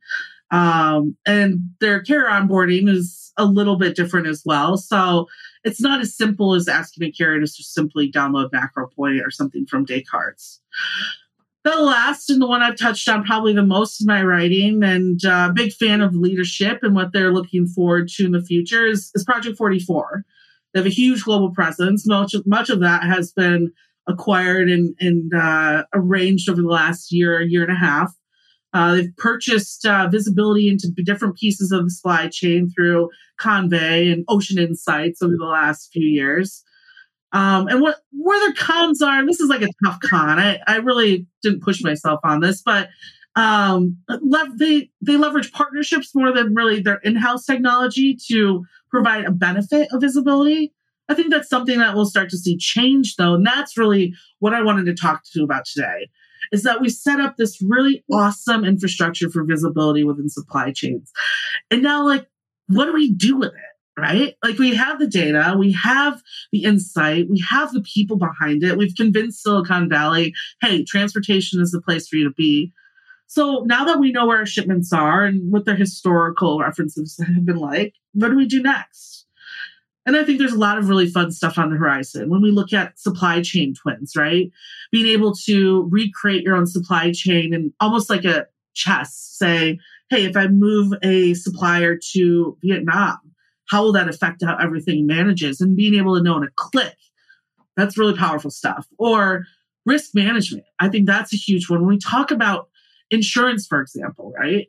Um, 0.50 1.16
and 1.26 1.58
their 1.80 2.00
care 2.02 2.28
onboarding 2.28 2.88
is 2.88 3.32
a 3.36 3.44
little 3.44 3.76
bit 3.76 3.96
different 3.96 4.26
as 4.26 4.42
well. 4.46 4.76
So 4.76 5.26
it's 5.64 5.80
not 5.80 6.00
as 6.00 6.16
simple 6.16 6.54
as 6.54 6.68
asking 6.68 7.06
a 7.06 7.12
carrier 7.12 7.40
to 7.40 7.46
simply 7.46 8.10
download 8.10 8.50
MacroPoint 8.50 9.24
or 9.26 9.30
something 9.30 9.66
from 9.66 9.84
Descartes 9.84 10.60
the 11.66 11.82
last 11.82 12.30
and 12.30 12.40
the 12.40 12.46
one 12.46 12.62
I've 12.62 12.78
touched 12.78 13.08
on 13.08 13.24
probably 13.24 13.52
the 13.52 13.64
most 13.64 14.00
in 14.00 14.06
my 14.06 14.22
writing, 14.22 14.84
and 14.84 15.22
uh, 15.24 15.50
big 15.52 15.72
fan 15.72 16.00
of 16.00 16.14
leadership 16.14 16.78
and 16.82 16.94
what 16.94 17.12
they're 17.12 17.32
looking 17.32 17.66
forward 17.66 18.08
to 18.10 18.24
in 18.24 18.32
the 18.32 18.42
future 18.42 18.86
is, 18.86 19.10
is 19.16 19.24
Project 19.24 19.58
44. 19.58 20.24
They 20.72 20.80
have 20.80 20.86
a 20.86 20.90
huge 20.90 21.24
global 21.24 21.50
presence. 21.50 22.06
Much, 22.06 22.36
much 22.46 22.70
of 22.70 22.80
that 22.80 23.02
has 23.02 23.32
been 23.32 23.72
acquired 24.06 24.70
and, 24.70 24.94
and 25.00 25.34
uh, 25.34 25.82
arranged 25.92 26.48
over 26.48 26.62
the 26.62 26.68
last 26.68 27.10
year, 27.10 27.42
year 27.42 27.64
and 27.64 27.72
a 27.72 27.78
half. 27.78 28.14
Uh, 28.76 28.94
they've 28.94 29.16
purchased 29.16 29.86
uh, 29.86 30.06
visibility 30.06 30.68
into 30.68 30.92
different 31.02 31.34
pieces 31.34 31.72
of 31.72 31.84
the 31.84 31.90
supply 31.90 32.28
chain 32.28 32.68
through 32.68 33.08
Convey 33.38 34.12
and 34.12 34.22
Ocean 34.28 34.58
Insights 34.58 35.22
over 35.22 35.32
the 35.34 35.46
last 35.46 35.90
few 35.94 36.06
years. 36.06 36.62
Um, 37.32 37.68
and 37.68 37.80
what 37.80 38.00
where 38.12 38.38
their 38.38 38.52
cons 38.52 39.00
are, 39.00 39.24
this 39.24 39.40
is 39.40 39.48
like 39.48 39.62
a 39.62 39.70
tough 39.82 39.98
con. 40.00 40.38
I, 40.38 40.60
I 40.66 40.76
really 40.76 41.26
didn't 41.42 41.62
push 41.62 41.82
myself 41.82 42.20
on 42.22 42.40
this, 42.40 42.60
but 42.60 42.90
um, 43.34 43.96
they 44.58 44.90
they 45.00 45.16
leverage 45.16 45.52
partnerships 45.52 46.14
more 46.14 46.30
than 46.30 46.54
really 46.54 46.82
their 46.82 46.98
in-house 46.98 47.46
technology 47.46 48.14
to 48.28 48.62
provide 48.90 49.24
a 49.24 49.30
benefit 49.30 49.88
of 49.90 50.02
visibility. 50.02 50.74
I 51.08 51.14
think 51.14 51.30
that's 51.30 51.48
something 51.48 51.78
that 51.78 51.94
we'll 51.94 52.04
start 52.04 52.28
to 52.28 52.36
see 52.36 52.58
change 52.58 53.16
though, 53.16 53.36
and 53.36 53.46
that's 53.46 53.78
really 53.78 54.12
what 54.40 54.52
I 54.52 54.62
wanted 54.62 54.84
to 54.84 54.94
talk 54.94 55.22
to 55.24 55.30
you 55.36 55.44
about 55.44 55.64
today. 55.64 56.08
Is 56.52 56.62
that 56.62 56.80
we 56.80 56.88
set 56.88 57.20
up 57.20 57.36
this 57.36 57.60
really 57.62 58.04
awesome 58.12 58.64
infrastructure 58.64 59.30
for 59.30 59.44
visibility 59.44 60.04
within 60.04 60.28
supply 60.28 60.72
chains, 60.72 61.12
and 61.70 61.82
now 61.82 62.04
like, 62.04 62.26
what 62.68 62.86
do 62.86 62.92
we 62.92 63.12
do 63.12 63.36
with 63.36 63.52
it? 63.52 63.76
right? 63.98 64.34
Like 64.44 64.58
we 64.58 64.74
have 64.74 64.98
the 64.98 65.06
data, 65.06 65.56
we 65.58 65.72
have 65.72 66.22
the 66.52 66.64
insight, 66.64 67.30
we 67.30 67.42
have 67.48 67.72
the 67.72 67.82
people 67.82 68.18
behind 68.18 68.62
it. 68.62 68.76
We've 68.76 68.94
convinced 68.94 69.42
Silicon 69.42 69.88
Valley, 69.88 70.34
hey, 70.60 70.84
transportation 70.84 71.60
is 71.60 71.70
the 71.70 71.80
place 71.80 72.06
for 72.08 72.16
you 72.16 72.24
to 72.24 72.34
be. 72.34 72.72
So 73.26 73.64
now 73.66 73.84
that 73.84 73.98
we 73.98 74.12
know 74.12 74.26
where 74.26 74.38
our 74.38 74.46
shipments 74.46 74.92
are 74.92 75.24
and 75.24 75.50
what 75.50 75.64
their 75.64 75.76
historical 75.76 76.60
references 76.60 77.18
have 77.26 77.44
been 77.44 77.56
like, 77.56 77.94
what 78.12 78.28
do 78.28 78.36
we 78.36 78.46
do 78.46 78.62
next? 78.62 79.25
And 80.06 80.16
I 80.16 80.24
think 80.24 80.38
there's 80.38 80.52
a 80.52 80.58
lot 80.58 80.78
of 80.78 80.88
really 80.88 81.08
fun 81.08 81.32
stuff 81.32 81.58
on 81.58 81.70
the 81.70 81.76
horizon. 81.76 82.30
When 82.30 82.40
we 82.40 82.50
look 82.50 82.72
at 82.72 82.98
supply 82.98 83.42
chain 83.42 83.74
twins, 83.74 84.14
right? 84.16 84.50
Being 84.92 85.06
able 85.08 85.34
to 85.44 85.88
recreate 85.90 86.44
your 86.44 86.56
own 86.56 86.66
supply 86.66 87.12
chain 87.12 87.52
and 87.52 87.72
almost 87.80 88.08
like 88.08 88.24
a 88.24 88.46
chess, 88.74 89.14
say, 89.14 89.78
hey, 90.08 90.24
if 90.24 90.36
I 90.36 90.46
move 90.46 90.92
a 91.02 91.34
supplier 91.34 91.98
to 92.12 92.56
Vietnam, 92.62 93.18
how 93.68 93.82
will 93.82 93.92
that 93.92 94.08
affect 94.08 94.44
how 94.44 94.56
everything 94.56 95.06
manages? 95.06 95.60
And 95.60 95.76
being 95.76 95.94
able 95.94 96.16
to 96.16 96.22
know 96.22 96.36
in 96.36 96.44
a 96.44 96.50
click 96.54 96.96
that's 97.76 97.98
really 97.98 98.16
powerful 98.16 98.50
stuff. 98.50 98.86
Or 98.98 99.44
risk 99.84 100.14
management. 100.14 100.64
I 100.80 100.88
think 100.88 101.06
that's 101.06 101.32
a 101.32 101.36
huge 101.36 101.68
one. 101.68 101.80
When 101.80 101.88
we 101.88 101.98
talk 101.98 102.30
about 102.30 102.68
insurance 103.10 103.66
for 103.66 103.80
example 103.80 104.32
right? 104.36 104.66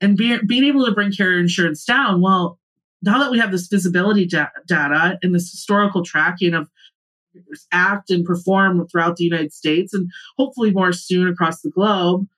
And 0.00 0.16
be, 0.16 0.38
being 0.46 0.64
able 0.64 0.86
to 0.86 0.92
bring 0.92 1.12
carrier 1.12 1.38
insurance 1.38 1.84
down 1.84 2.20
well 2.20 2.58
now 3.04 3.18
that 3.18 3.30
we 3.30 3.38
have 3.38 3.52
this 3.52 3.66
visibility 3.66 4.26
da- 4.26 4.48
data 4.66 5.18
and 5.22 5.34
this 5.34 5.50
historical 5.50 6.02
tracking 6.02 6.54
of 6.54 6.68
act 7.72 8.10
and 8.10 8.24
perform 8.24 8.86
throughout 8.88 9.16
the 9.16 9.24
united 9.24 9.52
states 9.52 9.92
and 9.92 10.10
hopefully 10.38 10.70
more 10.70 10.92
soon 10.92 11.28
across 11.28 11.62
the 11.62 11.70
globe 11.70 12.28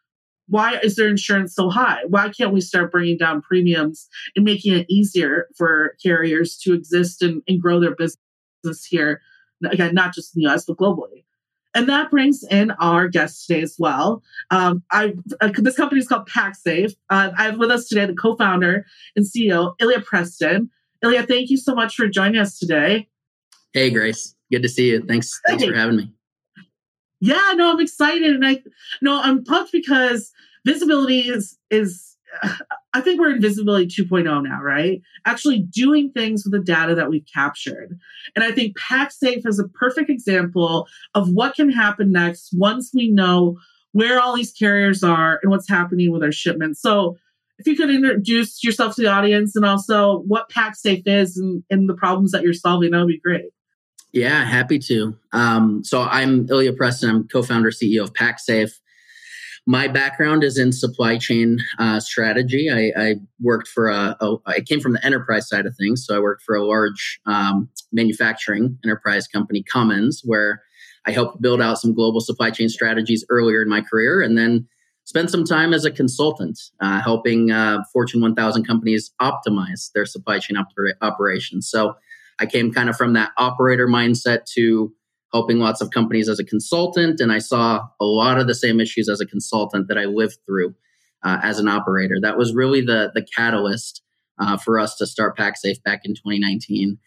why 0.49 0.79
is 0.83 0.97
their 0.97 1.09
insurance 1.09 1.55
so 1.55 1.69
high? 1.71 2.03
Why 2.09 2.29
can't 2.29 2.53
we 2.53 2.61
start 2.61 2.93
bringing 2.93 3.19
down 3.19 3.43
premiums 3.43 4.09
and 4.35 4.45
making 4.45 4.75
it 4.75 4.87
easier 4.89 5.49
for 5.57 5.97
carriers 6.03 6.57
to 6.59 6.73
exist 6.73 7.23
and, 7.23 7.43
and 7.49 7.61
grow 7.61 7.81
their 7.81 7.95
business 7.95 8.85
here? 8.89 9.21
Again, 9.65 9.95
not 9.95 10.15
just 10.15 10.37
in 10.37 10.43
the 10.43 10.49
US, 10.49 10.65
but 10.65 10.77
globally. 10.77 11.25
And 11.76 11.90
that 11.90 12.11
brings 12.11 12.42
in 12.42 12.71
our 12.80 13.06
guest 13.06 13.47
today 13.47 13.61
as 13.61 13.76
well. 13.78 14.23
Um, 14.50 14.83
I 14.92 15.12
uh, 15.42 15.50
this 15.59 15.76
company 15.76 16.00
is 16.00 16.09
called 16.09 16.26
Paxafe. 16.26 16.95
Uh, 17.11 17.33
I 17.37 17.45
have 17.45 17.59
with 17.59 17.71
us 17.71 17.87
today 17.87 18.06
the 18.06 18.14
co-founder 18.14 18.87
and 19.14 19.26
CEO 19.26 19.75
Ilya 19.78 20.00
Preston. 20.00 20.71
Ilya, 21.04 21.25
thank 21.25 21.50
you 21.50 21.59
so 21.59 21.75
much 21.75 21.95
for 21.95 22.09
joining 22.09 22.40
us 22.40 22.59
today. 22.59 23.09
Hey, 23.75 23.90
Grace. 23.90 24.35
Good 24.50 24.62
to 24.62 24.71
see 24.71 24.88
you. 24.88 25.02
Thanks. 25.02 25.38
Thanks 25.47 25.64
for 25.64 25.75
having 25.75 25.97
me. 25.97 26.12
Yeah, 27.21 27.52
no, 27.54 27.73
I'm 27.73 27.80
excited, 27.80 28.35
and 28.35 28.47
I 28.47 28.62
no, 29.02 29.21
I'm 29.21 29.45
pumped 29.45 29.73
because 29.73 30.33
visibility 30.64 31.28
is 31.28 31.59
is 31.71 32.16
I 32.93 33.00
think 33.00 33.21
we're 33.21 33.35
in 33.35 33.40
visibility 33.40 33.87
2.0 33.87 34.25
now, 34.43 34.62
right? 34.62 35.02
Actually 35.25 35.61
doing 35.61 36.11
things 36.12 36.45
with 36.45 36.52
the 36.52 36.64
data 36.64 36.95
that 36.95 37.11
we've 37.11 37.26
captured. 37.33 37.99
And 38.35 38.45
I 38.45 38.52
think 38.52 38.78
Paxafe 38.78 39.47
is 39.47 39.59
a 39.59 39.69
perfect 39.69 40.09
example 40.09 40.88
of 41.14 41.28
what 41.28 41.55
can 41.55 41.71
happen 41.71 42.12
next 42.12 42.50
once 42.52 42.90
we 42.95 43.11
know 43.11 43.59
where 43.93 44.21
all 44.21 44.35
these 44.35 44.52
carriers 44.52 45.02
are 45.02 45.38
and 45.43 45.50
what's 45.50 45.69
happening 45.69 46.12
with 46.12 46.23
our 46.23 46.33
shipments. 46.33 46.81
So 46.81 47.16
if 47.59 47.66
you 47.66 47.76
could 47.76 47.90
introduce 47.90 48.62
yourself 48.62 48.95
to 48.97 49.02
the 49.02 49.09
audience 49.09 49.57
and 49.57 49.64
also 49.64 50.19
what 50.26 50.50
Paxafe 50.50 51.07
is 51.07 51.37
and, 51.37 51.62
and 51.71 51.88
the 51.88 51.95
problems 51.95 52.33
that 52.33 52.43
you're 52.43 52.52
solving, 52.52 52.90
that 52.90 52.99
would 52.99 53.09
be 53.09 53.21
great. 53.21 53.47
Yeah, 54.12 54.45
happy 54.45 54.78
to. 54.81 55.16
Um, 55.33 55.85
so 55.85 56.02
I'm 56.02 56.47
Ilya 56.49 56.75
Preston. 56.75 57.11
I'm 57.11 57.28
co-founder, 57.28 57.71
CEO 57.71 58.02
of 58.02 58.12
Paxafe. 58.14 58.73
My 59.69 59.89
background 59.89 60.45
is 60.45 60.59
in 60.59 60.73
supply 60.73 61.19
chain 61.19 61.59
uh, 61.79 61.99
strategy. 61.99 62.71
I, 62.71 62.93
I, 62.97 63.15
worked 63.41 63.67
for 63.67 63.89
a, 63.89 64.17
a. 64.21 64.37
I 64.47 64.61
came 64.61 64.81
from 64.81 64.93
the 64.93 65.05
enterprise 65.05 65.49
side 65.49 65.67
of 65.67 65.75
things, 65.77 66.05
so 66.07 66.15
I 66.15 66.21
worked 66.21 66.43
for 66.43 66.55
a 66.55 66.65
large 66.65 67.21
um, 67.27 67.69
manufacturing 67.93 68.79
enterprise 68.85 69.27
company, 69.27 69.65
Cummins, 69.65 70.23
where 70.25 70.63
I 71.05 71.11
helped 71.11 71.43
build 71.43 71.61
out 71.61 71.81
some 71.81 71.95
global 71.95 72.21
supply 72.21 72.51
chain 72.51 72.69
strategies 72.69 73.25
earlier 73.29 73.61
in 73.61 73.69
my 73.69 73.81
career, 73.81 74.23
and 74.23 74.39
then 74.39 74.69
spent 75.05 75.31
some 75.31 75.45
time 75.45 75.73
as 75.73 75.85
a 75.85 75.91
consultant, 75.91 76.59
uh, 76.81 77.01
helping 77.01 77.51
uh, 77.51 77.83
Fortune 77.93 78.21
1000 78.21 78.65
companies 78.65 79.13
optimize 79.21 79.91
their 79.95 80.07
supply 80.07 80.39
chain 80.39 80.57
operations. 81.01 81.69
So 81.69 81.95
I 82.39 82.47
came 82.47 82.73
kind 82.73 82.89
of 82.89 82.97
from 82.97 83.15
that 83.15 83.33
operator 83.37 83.89
mindset 83.89 84.45
to 84.55 84.93
helping 85.37 85.59
lots 85.59 85.83
of 85.83 85.90
companies 85.90 86.31
as 86.31 86.40
a 86.40 86.45
consultant, 86.45 87.21
and 87.21 87.31
I 87.31 87.38
saw 87.38 87.83
a 88.00 88.05
lot 88.05 88.38
of 88.38 88.47
the 88.47 88.55
same 88.55 88.81
issues 88.81 89.07
as 89.09 89.21
a 89.21 89.26
consultant 89.26 89.87
that 89.88 89.99
I 89.99 90.07
lived 90.07 90.38
through 90.47 90.75
uh, 91.23 91.38
as 91.43 91.59
an 91.59 91.69
operator. 91.69 92.16
That 92.23 92.38
was 92.38 92.55
really 92.55 92.81
the 92.81 93.11
the 93.14 93.26
catalyst 93.37 94.02
uh, 94.40 94.57
for 94.57 94.78
us 94.78 94.97
to 94.97 95.07
start 95.07 95.37
Paxafe 95.37 95.83
back 95.83 96.00
in 96.05 96.14
2019. 96.14 96.99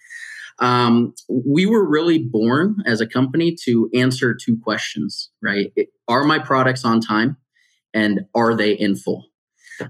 Um, 0.59 1.13
we 1.27 1.65
were 1.65 1.89
really 1.89 2.19
born 2.19 2.75
as 2.85 3.01
a 3.01 3.07
company 3.07 3.55
to 3.63 3.89
answer 3.95 4.35
two 4.35 4.59
questions, 4.61 5.31
right? 5.41 5.71
Are 6.07 6.23
my 6.23 6.37
products 6.37 6.85
on 6.85 7.01
time? 7.01 7.37
And 7.93 8.21
are 8.35 8.55
they 8.55 8.73
in 8.73 8.95
full? 8.95 9.25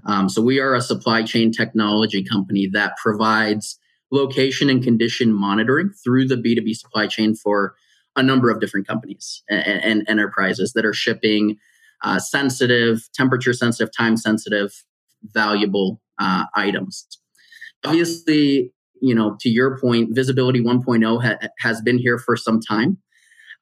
Um, 0.06 0.28
so 0.30 0.40
we 0.40 0.60
are 0.60 0.74
a 0.74 0.80
supply 0.80 1.22
chain 1.22 1.52
technology 1.52 2.24
company 2.24 2.70
that 2.72 2.96
provides 2.96 3.78
location 4.10 4.70
and 4.70 4.82
condition 4.82 5.34
monitoring 5.34 5.90
through 6.02 6.28
the 6.28 6.36
B2B 6.36 6.74
supply 6.76 7.06
chain 7.06 7.34
for 7.34 7.74
a 8.20 8.22
number 8.22 8.50
of 8.50 8.60
different 8.60 8.86
companies 8.86 9.42
and, 9.48 9.82
and 9.82 10.08
enterprises 10.08 10.72
that 10.74 10.84
are 10.84 10.92
shipping 10.92 11.56
uh, 12.02 12.18
sensitive, 12.18 13.08
temperature 13.14 13.52
sensitive, 13.52 13.90
time 13.96 14.16
sensitive, 14.16 14.72
valuable 15.22 16.00
uh, 16.18 16.44
items. 16.54 17.06
Obviously, 17.84 18.72
you 19.02 19.14
know, 19.14 19.36
to 19.40 19.48
your 19.48 19.78
point, 19.78 20.14
Visibility 20.14 20.60
1.0 20.60 21.22
ha- 21.22 21.48
has 21.58 21.80
been 21.80 21.98
here 21.98 22.18
for 22.18 22.36
some 22.36 22.60
time. 22.60 22.98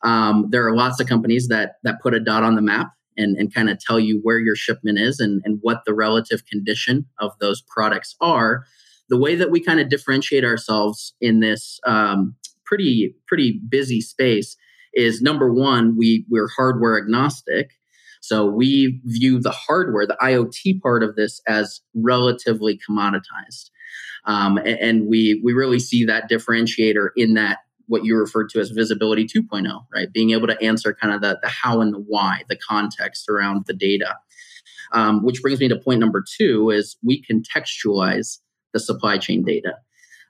Um, 0.05 0.47
there 0.51 0.67
are 0.67 0.77
lots 0.77 1.01
of 1.01 1.09
companies 1.09 1.49
that 1.49 1.75
that 1.83 2.01
put 2.01 2.15
a 2.15 2.21
dot 2.21 2.45
on 2.45 2.55
the 2.55 2.63
map 2.63 2.89
and, 3.17 3.37
and 3.37 3.53
kind 3.53 3.69
of 3.69 3.79
tell 3.81 3.99
you 3.99 4.21
where 4.23 4.39
your 4.39 4.55
shipment 4.55 4.99
is 4.99 5.19
and, 5.19 5.43
and 5.45 5.59
what 5.63 5.83
the 5.85 5.95
relative 5.95 6.47
condition 6.47 7.07
of 7.19 7.33
those 7.41 7.63
products 7.63 8.15
are. 8.21 8.65
The 9.09 9.19
way 9.19 9.35
that 9.35 9.51
we 9.51 9.61
kind 9.61 9.81
of 9.81 9.89
differentiate 9.89 10.45
ourselves 10.45 11.15
in 11.21 11.41
this 11.41 11.81
um, 11.85 12.37
pretty 12.69 13.15
pretty 13.27 13.61
busy 13.69 14.01
space 14.01 14.57
is 14.95 15.23
number 15.23 15.53
one, 15.53 15.97
we 15.97 16.25
we're 16.29 16.49
hardware 16.49 16.99
agnostic. 16.99 17.73
So 18.21 18.47
we 18.47 19.01
view 19.05 19.41
the 19.41 19.53
hardware, 19.53 20.07
the 20.07 20.19
IoT 20.21 20.81
part 20.81 21.03
of 21.03 21.15
this, 21.15 21.41
as 21.47 21.81
relatively 21.95 22.79
commoditized. 22.89 23.71
Um, 24.25 24.59
and, 24.59 24.79
and, 24.81 25.09
we 25.09 25.41
we 25.45 25.53
really 25.53 25.79
see 25.79 26.05
that 26.05 26.29
differentiator 26.29 27.11
in 27.17 27.35
that 27.35 27.59
what 27.87 28.05
you 28.05 28.17
referred 28.17 28.51
to 28.51 28.61
as 28.61 28.71
visibility 28.71 29.27
2.0, 29.27 29.67
right? 29.95 30.13
Being 30.13 30.31
able 30.31 30.47
to 30.49 30.63
answer 30.63 30.93
kind 30.93 31.15
of 31.15 31.23
the, 31.23 31.39
the 31.43 31.49
how 31.49 31.81
and 31.81 31.95
the 31.95 32.05
why, 32.07 32.43
the 32.49 32.57
context 32.57 33.29
around 33.29 33.65
the 33.67 33.73
data. 33.73 34.17
Um, 34.93 35.23
which 35.23 35.43
brings 35.43 35.61
me 35.61 35.69
to 35.69 35.77
point 35.77 36.01
number 36.01 36.25
two 36.37 36.71
is 36.71 36.97
we 37.05 37.23
contextualize 37.23 38.39
the 38.73 38.81
supply 38.81 39.19
chain 39.19 39.43
data. 39.43 39.75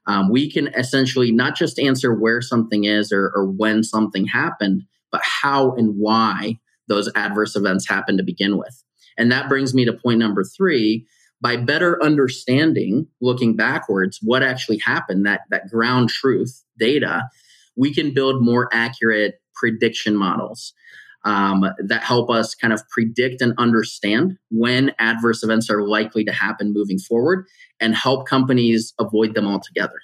Um, 0.08 0.30
we 0.30 0.50
can 0.50 0.68
essentially 0.68 1.30
not 1.30 1.54
just 1.54 1.78
answer 1.78 2.14
where 2.14 2.40
something 2.40 2.84
is 2.84 3.12
or, 3.12 3.30
or 3.34 3.44
when 3.44 3.84
something 3.84 4.26
happened, 4.26 4.82
but 5.12 5.20
how 5.22 5.74
and 5.74 5.94
why 5.98 6.58
those 6.88 7.10
adverse 7.14 7.54
events 7.54 7.86
happen 7.86 8.16
to 8.16 8.22
begin 8.22 8.56
with. 8.56 8.82
And 9.18 9.30
that 9.30 9.48
brings 9.48 9.74
me 9.74 9.84
to 9.84 9.92
point 9.92 10.18
number 10.18 10.42
three. 10.44 11.06
By 11.40 11.56
better 11.56 12.02
understanding, 12.02 13.06
looking 13.20 13.54
backwards, 13.54 14.18
what 14.22 14.42
actually 14.42 14.78
happened, 14.78 15.24
that, 15.26 15.42
that 15.50 15.68
ground 15.70 16.08
truth 16.08 16.64
data, 16.80 17.28
we 17.76 17.94
can 17.94 18.12
build 18.12 18.42
more 18.42 18.68
accurate 18.72 19.34
prediction 19.54 20.16
models 20.16 20.72
um, 21.24 21.64
that 21.78 22.02
help 22.02 22.30
us 22.30 22.54
kind 22.54 22.72
of 22.72 22.88
predict 22.88 23.42
and 23.42 23.54
understand 23.58 24.38
when 24.50 24.92
adverse 24.98 25.42
events 25.42 25.68
are 25.70 25.86
likely 25.86 26.24
to 26.24 26.32
happen 26.32 26.72
moving 26.72 26.98
forward 26.98 27.46
and 27.80 27.94
help 27.94 28.26
companies 28.26 28.94
avoid 28.98 29.34
them 29.34 29.46
altogether. 29.46 30.00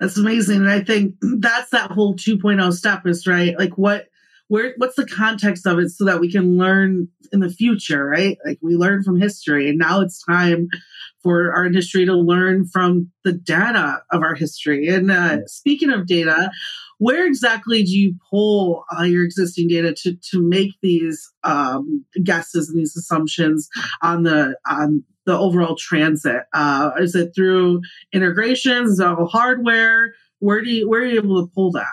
That's 0.00 0.16
amazing. 0.16 0.58
And 0.58 0.70
I 0.70 0.80
think 0.80 1.14
that's 1.20 1.70
that 1.70 1.90
whole 1.90 2.14
2.0 2.14 2.72
step 2.72 3.06
is 3.06 3.26
right. 3.26 3.58
Like 3.58 3.78
what 3.78 4.06
where 4.48 4.74
what's 4.76 4.94
the 4.94 5.06
context 5.06 5.66
of 5.66 5.78
it 5.78 5.90
so 5.90 6.04
that 6.04 6.20
we 6.20 6.30
can 6.30 6.56
learn 6.56 7.08
in 7.32 7.40
the 7.40 7.50
future, 7.50 8.06
right? 8.06 8.38
Like 8.44 8.58
we 8.62 8.76
learn 8.76 9.02
from 9.02 9.20
history 9.20 9.68
and 9.68 9.78
now 9.78 10.00
it's 10.00 10.22
time 10.24 10.68
for 11.22 11.52
our 11.52 11.66
industry 11.66 12.04
to 12.04 12.14
learn 12.14 12.66
from 12.66 13.10
the 13.24 13.32
data 13.32 14.02
of 14.12 14.22
our 14.22 14.34
history. 14.34 14.86
And 14.86 15.10
uh, 15.10 15.38
speaking 15.46 15.90
of 15.90 16.06
data, 16.06 16.50
where 16.98 17.26
exactly 17.26 17.82
do 17.82 17.96
you 17.96 18.14
pull 18.30 18.84
uh, 18.98 19.02
your 19.02 19.24
existing 19.24 19.68
data 19.68 19.94
to 20.02 20.16
to 20.30 20.42
make 20.42 20.72
these 20.82 21.30
um, 21.44 22.04
guesses 22.22 22.68
and 22.68 22.78
these 22.78 22.96
assumptions 22.96 23.68
on 24.02 24.22
the 24.22 24.56
on 24.66 25.04
the 25.26 25.36
overall 25.36 25.76
transit? 25.76 26.44
Uh, 26.54 26.90
is 26.98 27.14
it 27.14 27.32
through 27.34 27.80
integrations? 28.12 28.92
Is 28.92 29.00
it 29.00 29.06
all 29.06 29.26
hardware? 29.26 30.14
Where 30.38 30.62
do 30.62 30.70
you 30.70 30.88
where 30.88 31.02
are 31.02 31.06
you 31.06 31.18
able 31.18 31.44
to 31.44 31.52
pull 31.52 31.72
that? 31.72 31.86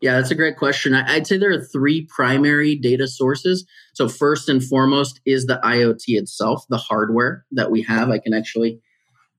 Yeah, 0.00 0.16
that's 0.16 0.30
a 0.30 0.34
great 0.34 0.58
question. 0.58 0.94
I'd 0.94 1.26
say 1.26 1.38
there 1.38 1.52
are 1.52 1.64
three 1.64 2.06
primary 2.14 2.76
data 2.76 3.08
sources. 3.08 3.66
So, 3.94 4.08
first 4.08 4.48
and 4.48 4.62
foremost 4.62 5.20
is 5.24 5.46
the 5.46 5.58
IoT 5.64 6.04
itself, 6.08 6.64
the 6.68 6.76
hardware 6.76 7.44
that 7.52 7.70
we 7.70 7.82
have. 7.82 8.10
I 8.10 8.18
can 8.18 8.34
actually 8.34 8.78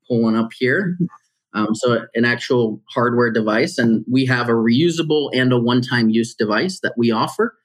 pull 0.07 0.23
one 0.23 0.35
up 0.35 0.49
here. 0.57 0.97
Um, 1.53 1.73
so, 1.73 2.05
an 2.13 2.25
actual 2.25 2.81
hardware 2.93 3.31
device, 3.31 3.77
and 3.77 4.03
we 4.11 4.25
have 4.25 4.49
a 4.49 4.53
reusable 4.53 5.29
and 5.33 5.51
a 5.51 5.59
one-time 5.59 6.09
use 6.09 6.35
device 6.35 6.79
that 6.81 6.93
we 6.97 7.11
offer. 7.11 7.55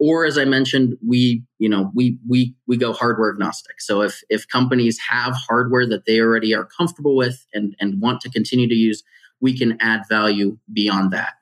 Or, 0.00 0.24
as 0.24 0.38
I 0.38 0.44
mentioned, 0.44 0.96
we 1.06 1.42
you 1.58 1.68
know 1.68 1.90
we 1.94 2.18
we 2.28 2.54
we 2.66 2.76
go 2.76 2.92
hardware 2.92 3.32
agnostic. 3.32 3.80
So, 3.80 4.02
if 4.02 4.22
if 4.28 4.46
companies 4.48 4.98
have 5.08 5.34
hardware 5.48 5.86
that 5.88 6.04
they 6.06 6.20
already 6.20 6.54
are 6.54 6.68
comfortable 6.76 7.16
with 7.16 7.46
and 7.54 7.74
and 7.80 8.00
want 8.00 8.20
to 8.22 8.30
continue 8.30 8.68
to 8.68 8.74
use, 8.74 9.02
we 9.40 9.56
can 9.56 9.76
add 9.80 10.02
value 10.08 10.58
beyond 10.72 11.12
that. 11.12 11.34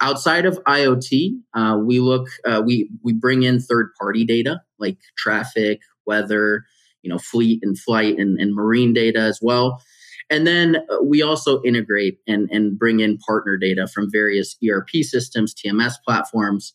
Outside 0.00 0.46
of 0.46 0.62
IoT, 0.64 1.40
uh, 1.54 1.78
we 1.82 2.00
look 2.00 2.28
uh, 2.44 2.62
we 2.64 2.90
we 3.02 3.12
bring 3.12 3.42
in 3.42 3.60
third 3.60 3.92
party 4.00 4.24
data 4.24 4.60
like 4.78 4.98
traffic, 5.16 5.80
weather, 6.06 6.64
you 7.02 7.10
know, 7.10 7.18
fleet 7.18 7.60
and 7.62 7.78
flight 7.78 8.18
and, 8.18 8.38
and 8.40 8.54
marine 8.54 8.92
data 8.92 9.20
as 9.20 9.40
well. 9.42 9.82
And 10.30 10.46
then 10.46 10.76
uh, 10.76 11.02
we 11.02 11.22
also 11.22 11.62
integrate 11.62 12.18
and, 12.26 12.48
and 12.50 12.78
bring 12.78 13.00
in 13.00 13.18
partner 13.18 13.56
data 13.56 13.86
from 13.86 14.10
various 14.10 14.56
ERP 14.66 14.90
systems, 15.02 15.54
TMS 15.54 15.94
platforms, 16.04 16.74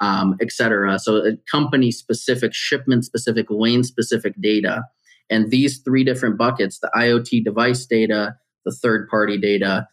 um, 0.00 0.36
et 0.40 0.50
cetera. 0.50 0.98
So 0.98 1.18
uh, 1.18 1.32
company 1.50 1.90
specific, 1.90 2.54
shipment 2.54 3.04
specific, 3.04 3.46
lane 3.50 3.84
specific 3.84 4.34
data. 4.40 4.84
And 5.30 5.50
these 5.50 5.78
three 5.78 6.04
different 6.04 6.38
buckets 6.38 6.78
the 6.80 6.90
IoT 6.94 7.44
device 7.44 7.86
data, 7.86 8.36
the 8.64 8.72
third 8.72 9.08
party 9.08 9.38
data, 9.38 9.86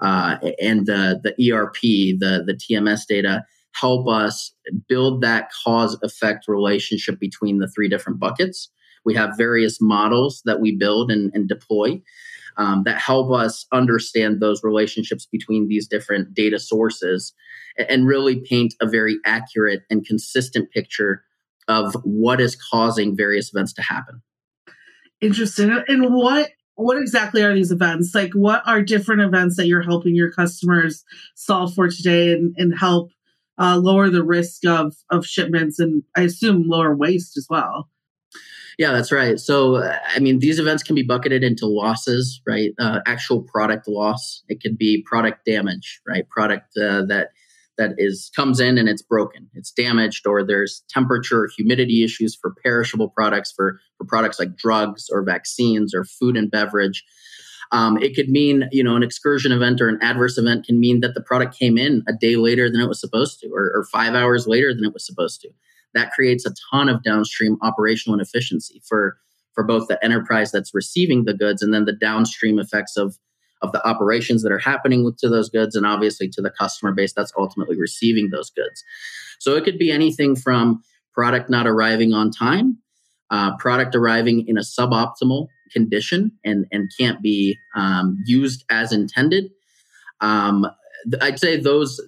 uh, 0.00 0.36
and 0.60 0.86
the 0.86 1.20
the 1.22 1.52
ERP, 1.52 1.80
the 2.20 2.44
the 2.46 2.54
TMS 2.54 3.06
data 3.08 3.44
help 3.72 4.08
us 4.08 4.52
build 4.88 5.20
that 5.22 5.50
cause 5.64 5.98
effect 6.02 6.46
relationship 6.48 7.18
between 7.20 7.58
the 7.58 7.68
three 7.68 7.88
different 7.88 8.18
buckets. 8.18 8.70
We 9.04 9.14
have 9.14 9.36
various 9.36 9.80
models 9.80 10.42
that 10.44 10.60
we 10.60 10.74
build 10.74 11.10
and, 11.10 11.30
and 11.34 11.48
deploy 11.48 12.02
um, 12.56 12.82
that 12.84 12.98
help 12.98 13.32
us 13.32 13.66
understand 13.72 14.40
those 14.40 14.62
relationships 14.62 15.26
between 15.30 15.68
these 15.68 15.86
different 15.86 16.34
data 16.34 16.58
sources 16.58 17.32
and, 17.88 18.06
really 18.06 18.40
paint 18.40 18.74
a 18.80 18.86
very 18.86 19.18
accurate 19.24 19.82
and 19.90 20.06
consistent 20.06 20.70
picture 20.70 21.22
of 21.68 21.94
what 22.04 22.40
is 22.40 22.56
causing 22.70 23.16
various 23.16 23.50
events 23.52 23.72
to 23.74 23.82
happen. 23.82 24.22
Interesting. 25.20 25.82
And 25.88 26.14
what 26.14 26.50
what 26.76 26.98
exactly 26.98 27.42
are 27.42 27.54
these 27.54 27.72
events? 27.72 28.14
Like, 28.14 28.32
what 28.34 28.62
are 28.66 28.82
different 28.82 29.22
events 29.22 29.56
that 29.56 29.66
you're 29.66 29.82
helping 29.82 30.14
your 30.14 30.30
customers 30.30 31.04
solve 31.34 31.74
for 31.74 31.88
today 31.88 32.32
and, 32.32 32.54
and 32.58 32.78
help 32.78 33.10
uh, 33.58 33.78
lower 33.78 34.10
the 34.10 34.22
risk 34.22 34.66
of, 34.66 34.94
of 35.10 35.26
shipments 35.26 35.78
and 35.78 36.02
I 36.14 36.22
assume 36.22 36.64
lower 36.66 36.94
waste 36.94 37.36
as 37.38 37.46
well? 37.48 37.88
Yeah, 38.78 38.92
that's 38.92 39.10
right. 39.10 39.40
So, 39.40 39.82
I 39.82 40.18
mean, 40.18 40.38
these 40.40 40.58
events 40.58 40.82
can 40.82 40.94
be 40.94 41.02
bucketed 41.02 41.42
into 41.42 41.66
losses, 41.66 42.42
right? 42.46 42.72
Uh, 42.78 43.00
actual 43.06 43.42
product 43.42 43.88
loss. 43.88 44.42
It 44.48 44.60
could 44.60 44.76
be 44.76 45.02
product 45.06 45.46
damage, 45.46 46.00
right? 46.06 46.28
Product 46.28 46.66
uh, 46.76 47.06
that 47.06 47.30
that 47.78 47.92
is 47.98 48.30
comes 48.34 48.60
in 48.60 48.78
and 48.78 48.88
it's 48.88 49.02
broken, 49.02 49.48
it's 49.54 49.70
damaged, 49.70 50.26
or 50.26 50.42
there's 50.42 50.82
temperature, 50.88 51.48
humidity 51.56 52.04
issues 52.04 52.34
for 52.34 52.54
perishable 52.62 53.08
products, 53.08 53.52
for 53.54 53.80
for 53.96 54.04
products 54.04 54.38
like 54.38 54.56
drugs 54.56 55.06
or 55.10 55.22
vaccines 55.22 55.94
or 55.94 56.04
food 56.04 56.36
and 56.36 56.50
beverage. 56.50 57.04
Um, 57.72 57.96
it 58.02 58.14
could 58.14 58.28
mean, 58.28 58.68
you 58.72 58.84
know, 58.84 58.94
an 58.94 59.02
excursion 59.02 59.52
event 59.52 59.80
or 59.80 59.88
an 59.88 59.98
adverse 60.00 60.38
event 60.38 60.66
can 60.66 60.78
mean 60.78 61.00
that 61.00 61.14
the 61.14 61.22
product 61.22 61.58
came 61.58 61.76
in 61.76 62.02
a 62.06 62.12
day 62.12 62.36
later 62.36 62.70
than 62.70 62.80
it 62.80 62.88
was 62.88 63.00
supposed 63.00 63.40
to, 63.40 63.48
or, 63.48 63.72
or 63.74 63.84
five 63.90 64.14
hours 64.14 64.46
later 64.46 64.72
than 64.72 64.84
it 64.84 64.92
was 64.92 65.04
supposed 65.04 65.40
to. 65.40 65.48
That 65.94 66.12
creates 66.12 66.46
a 66.46 66.54
ton 66.70 66.88
of 66.88 67.02
downstream 67.02 67.56
operational 67.62 68.14
inefficiency 68.14 68.82
for 68.88 69.16
for 69.54 69.64
both 69.64 69.88
the 69.88 70.02
enterprise 70.04 70.52
that's 70.52 70.74
receiving 70.74 71.24
the 71.24 71.32
goods 71.32 71.62
and 71.62 71.72
then 71.72 71.86
the 71.86 71.92
downstream 71.92 72.58
effects 72.58 72.96
of 72.96 73.16
of 73.62 73.72
the 73.72 73.86
operations 73.86 74.42
that 74.42 74.52
are 74.52 74.58
happening 74.58 75.04
with, 75.04 75.16
to 75.16 75.28
those 75.28 75.48
goods 75.48 75.74
and 75.74 75.86
obviously 75.86 76.28
to 76.28 76.42
the 76.42 76.50
customer 76.50 76.92
base 76.92 77.14
that's 77.14 77.32
ultimately 77.38 77.78
receiving 77.78 78.28
those 78.30 78.50
goods. 78.50 78.84
So 79.38 79.56
it 79.56 79.64
could 79.64 79.78
be 79.78 79.90
anything 79.90 80.36
from 80.36 80.82
product 81.14 81.48
not 81.48 81.66
arriving 81.66 82.12
on 82.12 82.30
time, 82.30 82.78
uh, 83.30 83.56
product 83.56 83.94
arriving 83.94 84.46
in 84.46 84.58
a 84.58 84.60
suboptimal 84.60 85.48
condition 85.72 86.32
and, 86.44 86.66
and 86.70 86.90
can't 86.98 87.22
be 87.22 87.56
um, 87.74 88.22
used 88.26 88.64
as 88.70 88.92
intended. 88.92 89.50
Um, 90.20 90.66
I'd 91.20 91.38
say 91.38 91.56
those, 91.56 92.00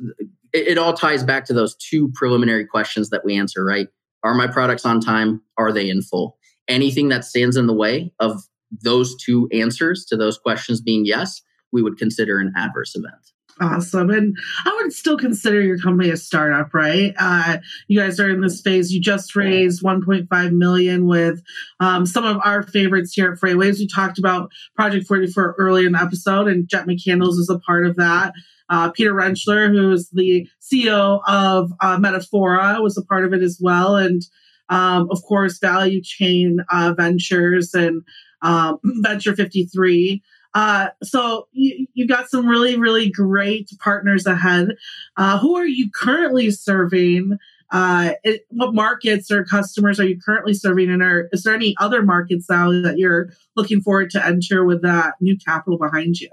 it, 0.53 0.69
it 0.69 0.79
all 0.79 0.95
ties 0.95 1.23
back 1.23 1.45
to 1.47 1.53
those 1.53 1.75
two 1.77 2.11
preliminary 2.15 2.67
questions 2.67 3.11
that 3.11 3.25
we 3.25 3.37
answer, 3.37 3.65
right? 3.65 3.89
Are 4.23 4.35
my 4.35 4.47
products 4.47 4.85
on 4.85 5.01
time? 5.01 5.43
Are 5.57 5.73
they 5.73 5.89
in 5.89 6.03
full? 6.03 6.39
Anything 6.69 7.09
that 7.09 7.25
stands 7.25 7.57
in 7.57 7.67
the 7.67 7.75
way 7.75 8.13
of 8.21 8.43
those 8.83 9.17
two 9.17 9.49
answers 9.53 10.05
to 10.07 10.17
those 10.17 10.39
questions 10.39 10.81
being 10.81 11.07
yes, 11.07 11.41
we 11.73 11.83
would 11.83 11.97
consider 11.97 12.39
an 12.39 12.53
adverse 12.57 12.95
event. 12.95 13.33
Awesome. 13.61 14.11
And 14.11 14.37
I 14.65 14.81
would 14.81 14.93
still 14.93 15.19
consider 15.19 15.61
your 15.61 15.79
company 15.79 16.11
a 16.11 16.17
startup, 16.17 16.73
right? 16.73 17.13
Uh, 17.19 17.59
you 17.89 17.99
guys 17.99 18.21
are 18.21 18.31
in 18.31 18.41
this 18.41 18.61
phase. 18.61 18.93
You 18.93 19.01
just 19.01 19.35
raised 19.35 19.83
1.5 19.83 20.53
million 20.53 21.07
with 21.07 21.43
um, 21.81 22.07
some 22.07 22.25
of 22.25 22.41
our 22.45 22.63
favorites 22.63 23.15
here 23.15 23.33
at 23.33 23.41
Freightwaves. 23.41 23.79
We 23.79 23.89
talked 23.89 24.19
about 24.19 24.53
Project 24.77 25.09
44 25.09 25.57
early 25.59 25.87
in 25.87 25.93
the 25.93 26.01
episode, 26.01 26.47
and 26.47 26.69
Jett 26.69 26.87
McCandless 26.87 27.39
is 27.39 27.51
a 27.51 27.59
part 27.59 27.87
of 27.87 27.97
that. 27.97 28.33
Uh, 28.71 28.91
Peter 28.91 29.15
Rentschler, 29.15 29.71
who's 29.71 30.09
the 30.11 30.49
CEO 30.61 31.21
of 31.27 31.73
uh, 31.81 31.97
Metafora, 31.97 32.83
was 32.83 32.97
a 32.97 33.05
part 33.05 33.25
of 33.25 33.33
it 33.33 33.43
as 33.43 33.59
well. 33.61 33.97
And 33.97 34.23
um, 34.69 35.09
of 35.11 35.23
course, 35.23 35.59
Value 35.59 36.03
Chain 36.03 36.59
uh, 36.71 36.95
Ventures 36.97 37.75
and 37.75 38.03
um, 38.43 38.79
Venture 39.03 39.35
53. 39.35 40.23
Uh, 40.55 40.89
so 41.03 41.47
you, 41.53 41.87
you 41.95 42.07
got 42.07 42.29
some 42.29 42.47
really, 42.47 42.77
really 42.77 43.11
great 43.11 43.71
partners 43.81 44.27
ahead. 44.27 44.71
Uh, 45.17 45.39
who 45.39 45.57
are 45.57 45.67
you 45.67 45.91
currently 45.95 46.51
serving? 46.51 47.39
Uh, 47.71 48.13
it, 48.25 48.47
what 48.49 48.75
markets 48.75 49.31
or 49.31 49.45
customers 49.45 50.01
are 50.01 50.07
you 50.07 50.19
currently 50.19 50.55
serving? 50.55 50.91
And 50.91 51.03
are, 51.03 51.29
is 51.33 51.43
there 51.43 51.55
any 51.55 51.75
other 51.79 52.03
markets 52.03 52.47
now 52.49 52.71
that 52.71 52.95
you're 52.97 53.29
looking 53.57 53.81
forward 53.83 54.11
to 54.11 54.25
enter 54.25 54.65
with 54.65 54.83
that 54.83 55.15
new 55.21 55.37
capital 55.37 55.79
behind 55.79 56.19
you? 56.19 56.31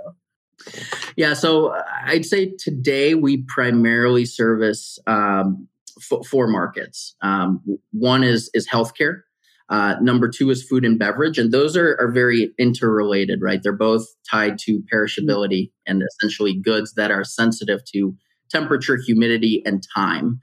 Yeah, 1.15 1.33
so 1.33 1.75
I'd 2.05 2.25
say 2.25 2.53
today 2.57 3.15
we 3.15 3.43
primarily 3.47 4.25
service 4.25 4.99
um, 5.07 5.67
f- 6.11 6.25
four 6.25 6.47
markets. 6.47 7.15
Um, 7.21 7.61
one 7.91 8.23
is 8.23 8.49
is 8.53 8.67
healthcare. 8.67 9.21
Uh, 9.67 9.95
number 9.99 10.29
two 10.29 10.51
is 10.51 10.63
food 10.63 10.85
and 10.85 10.99
beverage, 10.99 11.39
and 11.39 11.51
those 11.51 11.75
are, 11.75 11.97
are 11.99 12.11
very 12.11 12.51
interrelated, 12.59 13.39
right? 13.41 13.63
They're 13.63 13.73
both 13.73 14.05
tied 14.29 14.59
to 14.59 14.83
perishability 14.93 15.71
and 15.87 16.03
essentially 16.03 16.53
goods 16.53 16.93
that 16.93 17.09
are 17.09 17.23
sensitive 17.23 17.83
to 17.93 18.15
temperature, 18.51 18.97
humidity, 19.03 19.63
and 19.65 19.83
time 19.95 20.39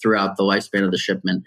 throughout 0.00 0.36
the 0.36 0.42
lifespan 0.42 0.84
of 0.84 0.90
the 0.90 0.98
shipment. 0.98 1.44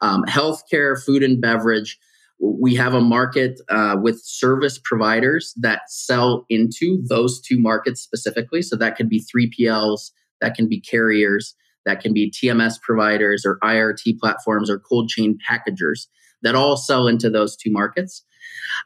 Um, 0.00 0.22
healthcare, 0.28 1.02
food 1.02 1.24
and 1.24 1.40
beverage, 1.40 1.98
we 2.40 2.74
have 2.74 2.94
a 2.94 3.00
market 3.00 3.60
uh, 3.68 3.96
with 4.00 4.20
service 4.22 4.78
providers 4.82 5.52
that 5.56 5.82
sell 5.88 6.44
into 6.48 7.02
those 7.08 7.40
two 7.40 7.58
markets 7.58 8.00
specifically. 8.00 8.62
So 8.62 8.76
that 8.76 8.96
could 8.96 9.08
be 9.08 9.24
3PLs, 9.24 10.10
that 10.40 10.54
can 10.54 10.68
be 10.68 10.80
carriers, 10.80 11.54
that 11.84 12.00
can 12.00 12.12
be 12.12 12.30
TMS 12.30 12.80
providers 12.80 13.44
or 13.44 13.58
IRT 13.62 14.18
platforms 14.18 14.70
or 14.70 14.78
cold 14.78 15.08
chain 15.08 15.38
packagers 15.46 16.08
that 16.42 16.54
all 16.54 16.76
sell 16.76 17.08
into 17.08 17.28
those 17.28 17.56
two 17.56 17.72
markets. 17.72 18.24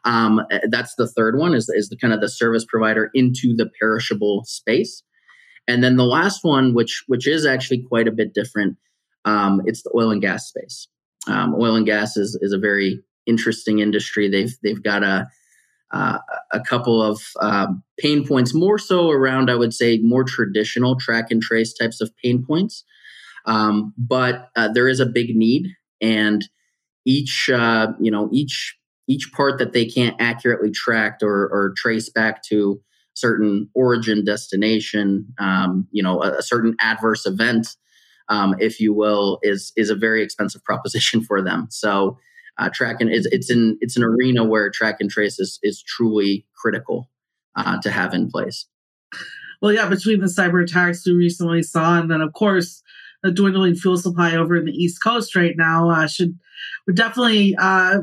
Um, 0.05 0.41
that's 0.69 0.95
the 0.95 1.07
third 1.07 1.37
one 1.37 1.53
is, 1.53 1.69
is 1.69 1.89
the 1.89 1.97
kind 1.97 2.13
of 2.13 2.21
the 2.21 2.29
service 2.29 2.65
provider 2.65 3.09
into 3.13 3.55
the 3.55 3.69
perishable 3.79 4.43
space. 4.45 5.03
And 5.67 5.83
then 5.83 5.95
the 5.95 6.05
last 6.05 6.43
one, 6.43 6.73
which 6.73 7.03
which 7.07 7.27
is 7.27 7.45
actually 7.45 7.83
quite 7.83 8.07
a 8.07 8.11
bit 8.11 8.33
different, 8.33 8.77
um, 9.23 9.61
it's 9.65 9.83
the 9.83 9.91
oil 9.95 10.11
and 10.11 10.21
gas 10.21 10.49
space. 10.49 10.87
Um, 11.27 11.55
oil 11.55 11.75
and 11.75 11.85
gas 11.85 12.17
is 12.17 12.37
is 12.41 12.51
a 12.51 12.57
very 12.57 13.01
interesting 13.25 13.79
industry. 13.79 14.29
They've 14.29 14.55
they've 14.63 14.83
got 14.83 15.03
a 15.03 15.27
uh, 15.91 16.17
a 16.51 16.59
couple 16.59 17.01
of 17.01 17.21
um, 17.39 17.83
pain 17.99 18.27
points, 18.27 18.53
more 18.53 18.79
so 18.79 19.11
around 19.11 19.49
I 19.51 19.55
would 19.55 19.73
say 19.73 19.99
more 19.99 20.23
traditional 20.23 20.97
track 20.99 21.27
and 21.29 21.41
trace 21.41 21.73
types 21.73 22.01
of 22.01 22.11
pain 22.17 22.43
points. 22.45 22.83
Um, 23.45 23.93
but 23.97 24.49
uh, 24.55 24.69
there 24.69 24.87
is 24.87 24.99
a 24.99 25.05
big 25.05 25.35
need, 25.35 25.67
and 26.01 26.43
each 27.05 27.49
uh, 27.49 27.87
you 27.99 28.11
know 28.11 28.29
each 28.31 28.77
each 29.07 29.31
part 29.33 29.59
that 29.59 29.73
they 29.73 29.85
can't 29.85 30.15
accurately 30.19 30.71
track 30.71 31.19
or, 31.21 31.43
or 31.51 31.73
trace 31.75 32.09
back 32.09 32.41
to 32.43 32.81
certain 33.15 33.69
origin 33.75 34.23
destination 34.23 35.27
um, 35.39 35.87
you 35.91 36.01
know 36.01 36.21
a, 36.23 36.37
a, 36.37 36.41
certain 36.41 36.75
adverse 36.79 37.25
event 37.25 37.67
um, 38.29 38.55
if 38.59 38.79
you 38.79 38.93
will 38.93 39.39
is 39.43 39.71
is 39.75 39.89
a 39.89 39.95
very 39.95 40.23
expensive 40.23 40.63
proposition 40.65 41.21
for 41.21 41.41
them 41.41 41.67
so 41.69 42.17
uh, 42.57 42.69
track 42.73 42.97
and 42.99 43.09
it's, 43.09 43.25
it's 43.27 43.49
an 43.49 43.77
it's 43.81 43.97
an 43.97 44.03
arena 44.03 44.43
where 44.43 44.69
track 44.69 44.97
and 44.99 45.09
trace 45.09 45.39
is, 45.39 45.59
is 45.63 45.81
truly 45.81 46.45
critical 46.55 47.09
uh, 47.55 47.79
to 47.81 47.89
have 47.89 48.13
in 48.13 48.29
place 48.29 48.65
well 49.61 49.71
yeah 49.71 49.87
between 49.87 50.19
the 50.19 50.27
cyber 50.27 50.63
attacks 50.63 51.05
we 51.05 51.13
recently 51.13 51.63
saw 51.63 51.99
and 51.99 52.11
then 52.11 52.21
of 52.21 52.33
course 52.33 52.83
the 53.23 53.31
dwindling 53.31 53.73
fuel 53.73 53.97
supply 53.97 54.35
over 54.35 54.55
in 54.55 54.65
the 54.65 54.71
East 54.71 55.01
Coast 55.01 55.35
right 55.35 55.55
now 55.57 55.89
uh, 55.89 56.07
should 56.07 56.37
would 56.85 56.95
definitely 56.95 57.55
uh, 57.57 57.99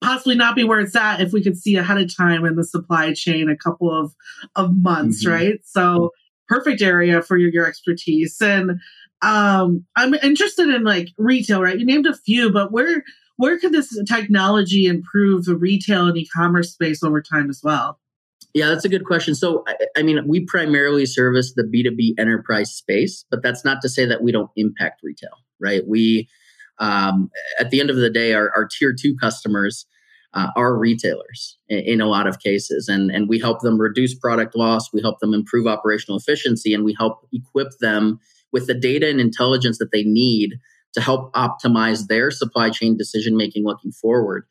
possibly 0.00 0.36
not 0.36 0.56
be 0.56 0.64
where 0.64 0.80
it's 0.80 0.96
at 0.96 1.20
if 1.20 1.32
we 1.32 1.42
could 1.42 1.58
see 1.58 1.76
ahead 1.76 1.98
of 2.00 2.16
time 2.16 2.44
in 2.44 2.56
the 2.56 2.64
supply 2.64 3.12
chain 3.12 3.48
a 3.48 3.56
couple 3.56 3.92
of 3.92 4.14
of 4.56 4.74
months, 4.76 5.24
mm-hmm. 5.24 5.34
right? 5.34 5.60
So 5.64 6.10
perfect 6.48 6.82
area 6.82 7.20
for 7.20 7.36
your, 7.36 7.50
your 7.50 7.66
expertise. 7.66 8.40
And 8.40 8.80
um, 9.22 9.84
I'm 9.96 10.14
interested 10.14 10.68
in 10.68 10.84
like 10.84 11.08
retail, 11.18 11.62
right? 11.62 11.78
You 11.78 11.84
named 11.84 12.06
a 12.06 12.16
few, 12.16 12.50
but 12.50 12.72
where 12.72 13.04
where 13.40 13.58
could 13.58 13.72
this 13.72 13.98
technology 14.06 14.84
improve 14.84 15.46
the 15.46 15.56
retail 15.56 16.08
and 16.08 16.16
e-commerce 16.18 16.72
space 16.72 17.02
over 17.02 17.22
time 17.22 17.48
as 17.48 17.62
well? 17.64 17.98
Yeah, 18.52 18.68
that's 18.68 18.84
a 18.84 18.88
good 18.90 19.06
question. 19.06 19.34
So, 19.34 19.64
I, 19.66 19.76
I, 19.96 20.02
mean, 20.02 20.20
we 20.28 20.44
primarily 20.44 21.06
service 21.06 21.54
the 21.54 21.62
B2B 21.62 22.20
enterprise 22.20 22.70
space, 22.70 23.24
but 23.30 23.42
that's 23.42 23.64
not 23.64 23.80
to 23.80 23.88
say 23.88 24.04
that 24.04 24.22
we 24.22 24.30
don't 24.30 24.50
impact 24.56 25.00
retail, 25.02 25.30
right? 25.58 25.82
We, 25.88 26.28
um, 26.80 27.30
at 27.58 27.70
the 27.70 27.80
end 27.80 27.88
of 27.88 27.96
the 27.96 28.10
day, 28.10 28.34
our, 28.34 28.50
our 28.54 28.68
tier 28.70 28.94
two 28.98 29.16
customers 29.16 29.86
uh, 30.34 30.48
are 30.54 30.76
retailers 30.76 31.56
in, 31.70 31.78
in, 31.78 32.00
a 32.02 32.06
lot 32.08 32.26
of 32.26 32.40
cases, 32.40 32.88
and, 32.88 33.10
and 33.10 33.26
we 33.26 33.38
help 33.38 33.60
them 33.60 33.80
reduce 33.80 34.14
product 34.14 34.54
loss, 34.54 34.92
we 34.92 35.00
help 35.00 35.18
them 35.20 35.32
improve 35.32 35.66
operational 35.66 36.18
efficiency, 36.18 36.74
and 36.74 36.84
we 36.84 36.94
help 36.98 37.26
equip 37.32 37.68
them 37.80 38.20
with 38.52 38.66
the 38.66 38.74
data 38.74 39.08
and 39.08 39.18
intelligence 39.18 39.78
that 39.78 39.92
they 39.92 40.02
need 40.02 40.58
to 40.94 41.00
help 41.00 41.32
optimize 41.34 42.06
their 42.06 42.30
supply 42.30 42.70
chain 42.70 42.96
decision 42.96 43.36
making 43.36 43.64
looking 43.64 43.92
forward. 43.92 44.46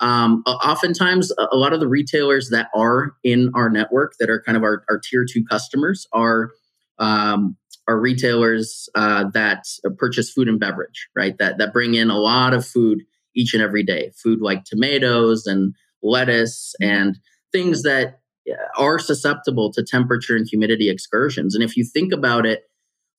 Um, 0.00 0.42
oftentimes, 0.46 1.32
a 1.38 1.56
lot 1.56 1.72
of 1.72 1.80
the 1.80 1.88
retailers 1.88 2.50
that 2.50 2.68
are 2.74 3.14
in 3.22 3.50
our 3.54 3.70
network 3.70 4.14
that 4.18 4.28
are 4.28 4.42
kind 4.42 4.56
of 4.56 4.62
our, 4.62 4.84
our 4.90 4.98
tier 4.98 5.24
two 5.24 5.44
customers 5.44 6.06
are 6.12 6.50
um, 6.98 7.56
are 7.86 8.00
retailers 8.00 8.88
uh, 8.94 9.24
that 9.34 9.64
purchase 9.98 10.30
food 10.30 10.48
and 10.48 10.58
beverage, 10.58 11.08
right? 11.14 11.36
That 11.38 11.58
that 11.58 11.72
bring 11.72 11.94
in 11.94 12.10
a 12.10 12.18
lot 12.18 12.54
of 12.54 12.66
food 12.66 13.02
each 13.36 13.54
and 13.54 13.62
every 13.62 13.82
day, 13.82 14.10
food 14.22 14.40
like 14.40 14.64
tomatoes 14.64 15.46
and 15.46 15.74
lettuce 16.02 16.74
and 16.80 17.18
things 17.52 17.82
that 17.82 18.20
uh, 18.50 18.82
are 18.82 18.98
susceptible 18.98 19.72
to 19.72 19.84
temperature 19.84 20.36
and 20.36 20.46
humidity 20.48 20.90
excursions. 20.90 21.54
And 21.54 21.62
if 21.62 21.76
you 21.76 21.84
think 21.84 22.12
about 22.12 22.46
it 22.46 22.64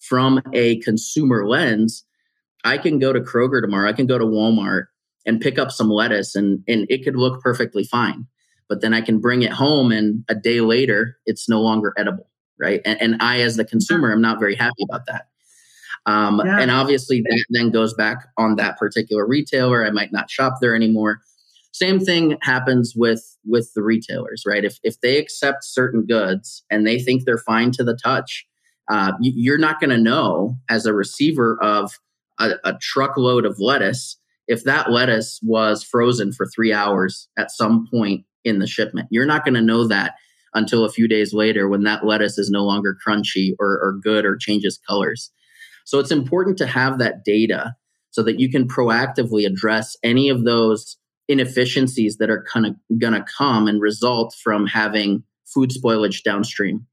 from 0.02 0.41
a 0.54 0.80
consumer 0.82 1.48
lens, 1.48 2.04
I 2.65 2.78
can 2.78 2.99
go 2.99 3.13
to 3.13 3.21
Kroger 3.21 3.62
tomorrow, 3.62 3.88
I 3.88 3.93
can 3.93 4.08
go 4.08 4.17
to 4.17 4.25
Walmart 4.25 4.88
and 5.25 5.41
pick 5.41 5.58
up 5.58 5.71
some 5.71 5.89
lettuce 5.89 6.36
and 6.36 6.63
and 6.67 6.86
it 6.89 7.04
could 7.04 7.15
look 7.15 7.41
perfectly 7.41 7.84
fine 7.84 8.28
but 8.69 8.82
then 8.82 8.93
i 8.93 9.01
can 9.01 9.19
bring 9.19 9.41
it 9.41 9.51
home 9.51 9.91
and 9.91 10.23
a 10.30 10.36
day 10.36 10.62
later 10.62 11.17
it's 11.25 11.49
no 11.49 11.62
longer 11.62 11.93
edible 11.97 12.30
right? 12.60 12.82
And, 12.86 13.01
and 13.01 13.21
i 13.21 13.39
as 13.39 13.56
the 13.58 13.65
consumer 13.65 14.12
I'm 14.12 14.21
not 14.21 14.39
very 14.39 14.56
happy 14.56 14.84
about 14.89 15.06
that. 15.08 15.28
Um, 16.08 16.41
yeah. 16.45 16.60
and 16.60 16.69
obviously 16.69 17.21
that 17.21 17.45
then 17.49 17.71
goes 17.71 17.93
back 17.95 18.28
on 18.38 18.58
that 18.58 18.78
particular 18.78 19.25
retailer 19.25 19.86
i 19.86 19.91
might 19.91 20.12
not 20.12 20.30
shop 20.30 20.56
there 20.62 20.75
anymore. 20.75 21.21
Same 21.71 21.99
thing 21.99 22.38
happens 22.41 22.93
with 22.95 23.38
with 23.45 23.73
the 23.75 23.84
retailers, 23.84 24.43
right? 24.47 24.63
If 24.63 24.80
if 24.84 25.01
they 25.01 25.17
accept 25.17 25.65
certain 25.65 26.06
goods 26.06 26.63
and 26.69 26.88
they 26.88 26.99
think 26.99 27.25
they're 27.25 27.38
fine 27.38 27.71
to 27.71 27.84
the 27.84 27.97
touch, 28.01 28.45
uh, 28.89 29.12
you're 29.19 29.58
not 29.58 29.82
going 29.82 29.89
to 29.89 29.97
know 29.97 30.58
as 30.69 30.86
a 30.86 30.93
receiver 30.93 31.62
of 31.62 31.91
a, 32.39 32.52
a 32.63 32.74
truckload 32.82 33.45
of 33.45 33.60
lettuce 33.60 34.17
if 34.48 34.63
that 34.63 34.91
lettuce 34.91 35.39
was 35.43 35.84
frozen 35.84 36.32
for 36.32 36.45
three 36.45 36.71
hours 36.71 37.28
at 37.38 37.52
some 37.52 37.88
point 37.91 38.26
in 38.43 38.60
the 38.60 38.67
shipment. 38.67 39.08
You're 39.10 39.26
not 39.26 39.43
going 39.43 39.56
to 39.56 39.62
know 39.62 39.88
that 39.88 40.15
until 40.54 40.86
a 40.86 40.91
few 40.91 41.08
days 41.08 41.34
later 41.34 41.67
when 41.67 41.84
that 41.84 42.06
lettuce 42.06 42.38
is 42.38 42.50
no 42.50 42.63
longer 42.63 42.95
crunchy 43.06 43.54
or, 43.60 43.71
or 43.82 44.00
good 44.02 44.26
or 44.26 44.38
changes 44.38 44.80
colors. 44.88 45.32
So 45.86 46.00
it's 46.00 46.12
important 46.12 46.58
to 46.60 46.67
have 46.67 47.00
that 47.00 47.24
data 47.26 47.76
so 48.12 48.24
that 48.24 48.39
you 48.39 48.50
can 48.50 48.67
proactively 48.67 49.45
address 49.45 49.98
any 50.04 50.30
of 50.30 50.45
those 50.45 50.98
inefficiencies 51.28 52.17
that 52.17 52.30
are 52.30 52.45
kind 52.52 52.65
of 52.65 52.76
going 53.00 53.13
to 53.13 53.26
come 53.38 53.67
and 53.67 53.82
result 53.82 54.34
from 54.43 54.67
having 54.67 55.24
food 55.45 55.71
spoilage 55.71 56.24
downstream 56.24 56.86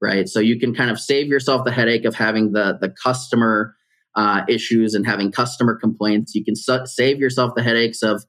right 0.00 0.28
so 0.28 0.38
you 0.40 0.58
can 0.58 0.74
kind 0.74 0.90
of 0.90 1.00
save 1.00 1.26
yourself 1.28 1.64
the 1.64 1.72
headache 1.72 2.04
of 2.04 2.14
having 2.14 2.52
the 2.52 2.78
the 2.80 2.88
customer 3.02 3.74
uh, 4.14 4.42
issues 4.48 4.94
and 4.94 5.06
having 5.06 5.32
customer 5.32 5.74
complaints 5.74 6.34
you 6.34 6.44
can 6.44 6.54
su- 6.54 6.86
save 6.86 7.18
yourself 7.18 7.54
the 7.54 7.62
headaches 7.62 8.02
of 8.02 8.24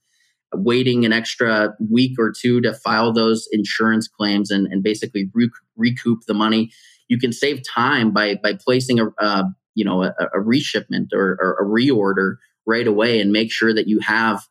waiting 0.55 1.05
an 1.05 1.13
extra 1.13 1.73
week 1.89 2.17
or 2.19 2.31
two 2.31 2.61
to 2.61 2.73
file 2.73 3.11
those 3.11 3.47
insurance 3.51 4.07
claims 4.07 4.51
and, 4.51 4.67
and 4.67 4.83
basically 4.83 5.29
rec- 5.33 5.49
recoup 5.75 6.19
the 6.27 6.33
money. 6.33 6.71
You 7.07 7.19
can 7.19 7.31
save 7.31 7.61
time 7.67 8.11
by 8.11 8.35
by 8.35 8.53
placing 8.53 8.99
a 8.99 9.07
uh, 9.19 9.43
you 9.75 9.83
know 9.83 10.03
a, 10.03 10.13
a 10.19 10.39
reshipment 10.39 11.13
or, 11.13 11.37
or, 11.41 11.57
a 11.59 11.65
reorder 11.65 12.35
right 12.65 12.87
away 12.87 13.19
and 13.19 13.31
make 13.31 13.51
sure 13.51 13.73
that 13.73 13.87
you 13.87 13.99
have 13.99 14.43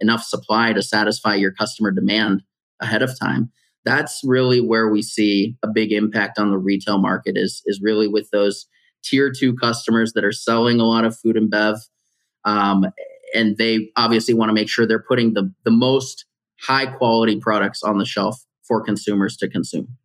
enough 0.00 0.22
supply 0.22 0.72
to 0.72 0.82
satisfy 0.82 1.34
your 1.34 1.52
customer 1.52 1.90
demand 1.90 2.42
ahead 2.80 3.02
of 3.02 3.18
time. 3.18 3.50
That's 3.84 4.20
really 4.24 4.60
where 4.60 4.88
we 4.88 5.02
see 5.02 5.56
a 5.62 5.68
big 5.68 5.92
impact 5.92 6.38
on 6.38 6.50
the 6.50 6.58
retail 6.58 6.98
market 6.98 7.36
is 7.36 7.62
is 7.66 7.80
really 7.82 8.08
with 8.08 8.30
those 8.30 8.66
tier 9.04 9.32
two 9.32 9.54
customers 9.54 10.12
that 10.12 10.24
are 10.24 10.32
selling 10.32 10.80
a 10.80 10.84
lot 10.84 11.04
of 11.04 11.18
food 11.18 11.36
and 11.36 11.50
bev 11.50 11.76
um, 12.44 12.86
and 13.34 13.58
they 13.58 13.90
obviously 13.96 14.34
want 14.34 14.48
to 14.48 14.54
make 14.54 14.68
sure 14.68 14.86
they're 14.86 15.02
putting 15.02 15.34
the, 15.34 15.52
the 15.64 15.70
most 15.70 16.24
high 16.60 16.86
quality 16.86 17.38
products 17.38 17.82
on 17.82 17.98
the 17.98 18.06
shelf 18.06 18.42
for 18.62 18.82
consumers 18.82 19.36
to 19.36 19.48
consume. 19.48 19.97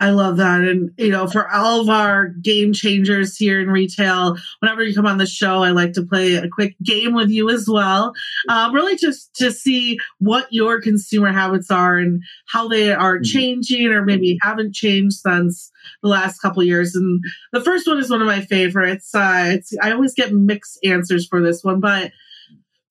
I 0.00 0.10
love 0.10 0.36
that. 0.38 0.60
And, 0.62 0.90
you 0.96 1.10
know, 1.10 1.26
for 1.26 1.48
all 1.50 1.80
of 1.80 1.88
our 1.88 2.28
game 2.28 2.72
changers 2.72 3.36
here 3.36 3.60
in 3.60 3.68
retail, 3.68 4.36
whenever 4.60 4.82
you 4.82 4.94
come 4.94 5.06
on 5.06 5.18
the 5.18 5.26
show, 5.26 5.62
I 5.62 5.70
like 5.70 5.92
to 5.94 6.02
play 6.02 6.34
a 6.34 6.48
quick 6.48 6.76
game 6.82 7.14
with 7.14 7.30
you 7.30 7.50
as 7.50 7.68
well. 7.68 8.14
Um, 8.48 8.74
really 8.74 8.96
just 8.96 9.34
to 9.36 9.52
see 9.52 9.98
what 10.18 10.46
your 10.50 10.80
consumer 10.80 11.32
habits 11.32 11.70
are 11.70 11.98
and 11.98 12.22
how 12.48 12.68
they 12.68 12.92
are 12.92 13.16
mm-hmm. 13.16 13.24
changing 13.24 13.86
or 13.88 14.04
maybe 14.04 14.38
haven't 14.42 14.74
changed 14.74 15.16
since 15.16 15.70
the 16.02 16.08
last 16.08 16.40
couple 16.40 16.62
years. 16.62 16.94
And 16.94 17.22
the 17.52 17.60
first 17.60 17.86
one 17.86 17.98
is 17.98 18.10
one 18.10 18.20
of 18.20 18.26
my 18.26 18.40
favorites. 18.40 19.14
Uh, 19.14 19.50
it's, 19.54 19.72
I 19.82 19.92
always 19.92 20.14
get 20.14 20.32
mixed 20.32 20.78
answers 20.84 21.26
for 21.26 21.40
this 21.40 21.62
one, 21.62 21.80
but 21.80 22.12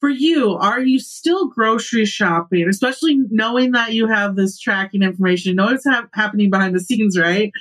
for 0.01 0.09
you, 0.09 0.55
are 0.55 0.81
you 0.81 0.99
still 0.99 1.47
grocery 1.47 2.05
shopping, 2.05 2.67
especially 2.67 3.19
knowing 3.29 3.71
that 3.71 3.93
you 3.93 4.07
have 4.07 4.35
this 4.35 4.59
tracking 4.59 5.03
information, 5.03 5.55
know 5.55 5.65
what's 5.65 5.85
ha- 5.85 6.07
happening 6.13 6.49
behind 6.49 6.75
the 6.75 6.79
scenes, 6.79 7.17
right? 7.17 7.51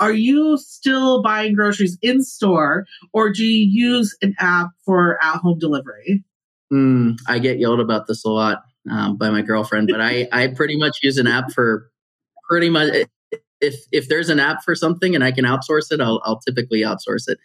Are 0.00 0.12
you 0.12 0.58
still 0.58 1.22
buying 1.22 1.54
groceries 1.54 1.96
in 2.02 2.22
store 2.24 2.84
or 3.12 3.32
do 3.32 3.44
you 3.44 3.64
use 3.70 4.16
an 4.22 4.34
app 4.40 4.70
for 4.84 5.22
at 5.22 5.36
home 5.36 5.60
delivery? 5.60 6.24
Mm, 6.72 7.16
I 7.28 7.38
get 7.38 7.60
yelled 7.60 7.78
about 7.78 8.08
this 8.08 8.24
a 8.24 8.28
lot 8.28 8.64
um, 8.90 9.16
by 9.16 9.30
my 9.30 9.42
girlfriend, 9.42 9.88
but 9.88 10.00
I, 10.00 10.26
I 10.32 10.48
pretty 10.48 10.76
much 10.76 10.98
use 11.00 11.16
an 11.16 11.28
app 11.28 11.52
for 11.52 11.88
pretty 12.50 12.70
much 12.70 13.06
if 13.60 13.76
if 13.92 14.08
there's 14.08 14.30
an 14.30 14.40
app 14.40 14.64
for 14.64 14.74
something 14.74 15.14
and 15.14 15.22
I 15.22 15.30
can 15.30 15.44
outsource 15.44 15.92
it, 15.92 16.00
I'll, 16.00 16.20
I'll 16.24 16.40
typically 16.40 16.80
outsource 16.80 17.28
it. 17.28 17.38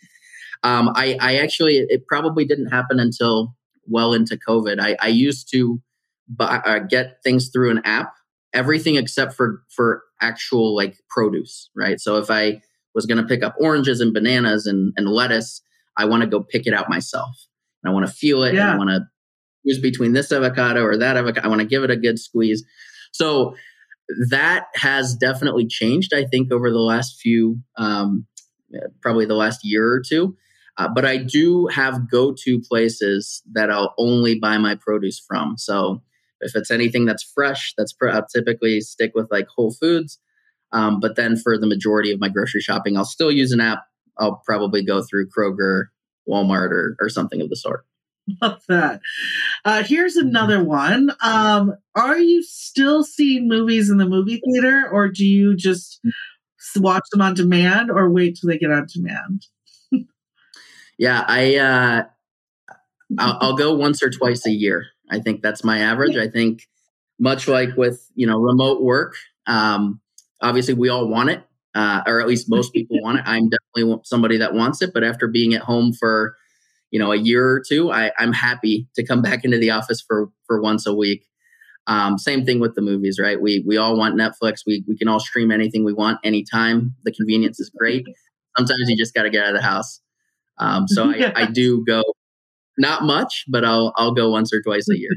Um, 0.64 0.90
I, 0.96 1.18
I 1.22 1.36
actually 1.38 1.78
it 1.78 2.08
probably 2.08 2.46
didn't 2.46 2.68
happen 2.68 3.00
until 3.00 3.56
well 3.90 4.14
into 4.14 4.38
COVID. 4.38 4.80
I, 4.80 4.96
I 5.02 5.08
used 5.08 5.50
to 5.52 5.82
buy, 6.28 6.58
uh, 6.66 6.80
get 6.80 7.18
things 7.24 7.50
through 7.50 7.72
an 7.72 7.82
app, 7.86 8.14
everything 8.54 8.96
except 8.96 9.34
for 9.34 9.64
for 9.76 10.04
actual 10.22 10.76
like 10.76 10.98
produce, 11.10 11.70
right? 11.76 12.00
So 12.00 12.18
if 12.18 12.30
I 12.30 12.62
was 12.96 13.06
going 13.06 13.18
to 13.18 13.28
pick 13.28 13.44
up 13.44 13.56
oranges 13.60 14.02
and 14.02 14.14
bananas 14.14 14.66
and, 14.66 14.94
and 14.98 15.08
lettuce, 15.08 15.62
I 15.98 16.06
want 16.06 16.22
to 16.24 16.28
go 16.28 16.42
pick 16.42 16.68
it 16.68 16.74
out 16.74 16.90
myself. 16.90 17.36
And 17.84 17.90
I 17.90 17.94
want 17.94 18.08
to 18.08 18.12
feel 18.12 18.44
it. 18.44 18.56
Yeah. 18.56 18.64
And 18.64 18.72
I 18.72 18.78
want 18.78 18.90
to 18.90 19.02
choose 19.66 19.80
between 19.80 20.14
this 20.14 20.32
avocado 20.32 20.84
or 20.84 20.98
that 20.98 21.18
avocado. 21.18 21.46
I 21.46 21.50
want 21.50 21.62
to 21.62 21.68
give 21.68 21.84
it 21.84 21.92
a 21.92 21.98
good 21.98 22.20
squeeze. 22.20 22.64
So 23.12 23.56
that 24.30 24.66
has 24.76 25.16
definitely 25.16 25.68
changed, 25.68 26.14
I 26.14 26.26
think, 26.26 26.52
over 26.52 26.72
the 26.72 26.80
last 26.80 27.20
few, 27.22 27.60
um, 27.78 28.26
probably 29.02 29.26
the 29.26 29.36
last 29.36 29.60
year 29.64 29.92
or 29.92 30.02
two. 30.02 30.36
Uh, 30.80 30.88
but 30.88 31.06
I 31.06 31.18
do 31.18 31.68
have 31.68 32.10
go 32.10 32.34
to 32.46 32.62
places 32.62 33.44
that 33.52 33.70
I'll 33.70 33.94
only 33.98 34.40
buy 34.40 34.58
my 34.58 34.76
produce 34.76 35.20
from. 35.20 35.58
So 35.58 36.02
if 36.40 36.56
it's 36.56 36.72
anything 36.72 37.06
that's 37.06 37.30
fresh, 37.36 37.74
that's 37.78 37.92
pr- 37.92 38.10
I'll 38.10 38.26
typically 38.34 38.80
stick 38.80 39.12
with 39.14 39.28
like 39.30 39.48
Whole 39.54 39.74
Foods. 39.74 40.20
Um, 40.72 41.02
but 41.02 41.18
then 41.18 41.36
for 41.36 41.58
the 41.58 41.68
majority 41.68 42.14
of 42.14 42.22
my 42.22 42.30
grocery 42.30 42.62
shopping, 42.62 42.96
I'll 42.96 43.04
still 43.04 43.32
use 43.32 43.52
an 43.52 43.60
app. 43.60 43.84
I'll 44.18 44.42
probably 44.46 44.84
go 44.84 45.04
through 45.04 45.30
Kroger, 45.30 45.86
Walmart, 46.30 46.72
or, 46.72 46.96
or 47.02 47.10
something 47.10 47.42
of 47.42 47.50
the 47.50 47.58
sort. 47.58 47.86
Love 48.42 48.62
that. 48.70 49.02
Uh, 49.66 49.84
here's 49.84 50.16
another 50.16 50.64
one. 50.64 51.12
Um, 51.22 51.76
are 51.96 52.20
you 52.20 52.42
still 52.44 53.04
seeing 53.04 53.50
movies 53.50 53.90
in 53.90 53.98
the 53.98 54.06
movie 54.06 54.42
theater, 54.46 54.88
or 54.90 55.10
do 55.10 55.26
you 55.26 55.56
just 55.56 56.00
watch 56.78 57.04
them 57.12 57.22
on 57.22 57.34
demand, 57.34 57.92
or 57.92 58.10
wait 58.10 58.38
till 58.40 58.50
they 58.50 58.58
get 58.58 58.72
on 58.72 58.88
demand? 58.94 59.46
Yeah, 61.00 61.24
I 61.26 61.56
uh, 61.56 62.04
I'll, 63.18 63.38
I'll 63.42 63.56
go 63.56 63.74
once 63.74 64.04
or 64.04 64.10
twice 64.10 64.46
a 64.46 64.52
year. 64.52 64.86
I 65.10 65.20
think 65.20 65.42
that's 65.42 65.64
my 65.64 65.80
average. 65.80 66.18
I 66.18 66.28
think 66.28 66.68
much 67.18 67.48
like 67.48 67.70
with 67.78 68.06
you 68.16 68.28
know 68.28 68.38
remote 68.38 68.84
work, 68.84 69.16
um, 69.48 70.02
obviously 70.42 70.74
we 70.74 70.90
all 70.90 71.08
want 71.08 71.30
it, 71.30 71.42
uh, 71.74 72.02
or 72.06 72.20
at 72.20 72.28
least 72.28 72.48
most 72.50 72.74
people 72.74 73.02
want 73.02 73.18
it. 73.18 73.24
I'm 73.26 73.50
definitely 73.50 74.02
somebody 74.04 74.38
that 74.38 74.54
wants 74.54 74.82
it, 74.82 74.92
but 74.94 75.06
after 75.06 75.28
being 75.28 75.54
at 75.54 75.62
home 75.62 75.94
for 75.94 76.36
you 76.92 77.00
know 77.00 77.14
a 77.14 77.18
year 77.18 77.48
or 77.48 77.64
two, 77.66 77.92
I, 77.92 78.12
I'm 78.20 78.34
happy 78.34 78.86
to 78.96 79.04
come 79.06 79.22
back 79.24 79.46
into 79.46 79.58
the 79.58 79.72
office 79.72 80.02
for 80.06 80.30
for 80.46 80.62
once 80.62 80.86
a 80.86 80.94
week. 80.94 81.26
Um, 81.88 82.18
same 82.18 82.46
thing 82.46 82.60
with 82.60 82.76
the 82.76 82.82
movies, 82.82 83.20
right? 83.22 83.42
We 83.42 83.64
we 83.66 83.78
all 83.78 83.98
want 83.98 84.20
Netflix. 84.20 84.64
We 84.68 84.84
we 84.86 84.98
can 84.98 85.08
all 85.08 85.22
stream 85.22 85.50
anything 85.50 85.86
we 85.86 85.94
want 85.94 86.20
anytime. 86.26 86.94
The 87.06 87.14
convenience 87.14 87.58
is 87.62 87.70
great. 87.70 88.06
Sometimes 88.58 88.82
you 88.90 88.98
just 88.98 89.14
got 89.14 89.24
to 89.24 89.30
get 89.30 89.46
out 89.46 89.56
of 89.56 89.62
the 89.62 89.66
house. 89.66 90.02
Um, 90.60 90.88
so 90.88 91.12
I, 91.12 91.32
I 91.36 91.46
do 91.52 91.84
go 91.86 92.04
not 92.78 93.04
much, 93.04 93.46
but 93.48 93.64
I'll 93.66 93.94
I'll 93.98 94.14
go 94.14 94.32
once 94.32 94.54
or 94.54 94.62
twice 94.62 94.88
a 94.90 94.98
year. 94.98 95.12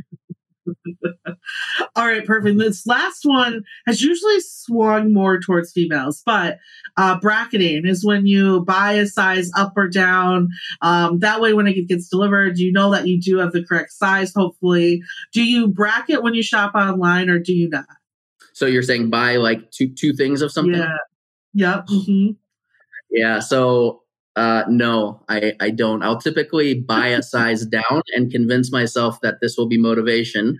All 1.96 2.06
right, 2.06 2.24
perfect. 2.24 2.58
This 2.58 2.86
last 2.86 3.22
one 3.24 3.62
has 3.86 4.02
usually 4.02 4.40
swung 4.40 5.12
more 5.12 5.40
towards 5.40 5.72
females, 5.72 6.22
but 6.24 6.58
uh, 6.96 7.18
bracketing 7.20 7.86
is 7.86 8.04
when 8.04 8.26
you 8.26 8.64
buy 8.64 8.92
a 8.92 9.06
size 9.06 9.50
up 9.56 9.72
or 9.76 9.88
down. 9.88 10.48
Um, 10.82 11.18
that 11.20 11.40
way, 11.40 11.52
when 11.52 11.66
it 11.66 11.88
gets 11.88 12.08
delivered, 12.08 12.58
you 12.58 12.72
know 12.72 12.90
that 12.92 13.06
you 13.06 13.20
do 13.20 13.38
have 13.38 13.52
the 13.52 13.64
correct 13.64 13.92
size, 13.92 14.32
hopefully. 14.34 15.02
Do 15.32 15.44
you 15.44 15.68
bracket 15.68 16.22
when 16.22 16.34
you 16.34 16.42
shop 16.42 16.74
online 16.74 17.28
or 17.28 17.38
do 17.38 17.52
you 17.52 17.68
not? 17.68 17.86
So 18.52 18.66
you're 18.66 18.82
saying 18.82 19.10
buy 19.10 19.36
like 19.36 19.70
two 19.70 19.88
two 19.88 20.12
things 20.12 20.42
of 20.42 20.52
something? 20.52 20.74
Yeah. 20.74 20.96
Yep. 21.54 21.86
Mm-hmm. 21.86 22.30
Yeah. 23.10 23.40
So 23.40 24.01
uh, 24.36 24.64
no, 24.68 25.22
I, 25.28 25.52
I 25.60 25.70
don't. 25.70 26.02
I'll 26.02 26.20
typically 26.20 26.80
buy 26.80 27.08
a 27.08 27.22
size 27.22 27.66
down 27.66 28.02
and 28.14 28.30
convince 28.30 28.72
myself 28.72 29.20
that 29.22 29.40
this 29.40 29.56
will 29.56 29.68
be 29.68 29.78
motivation 29.78 30.58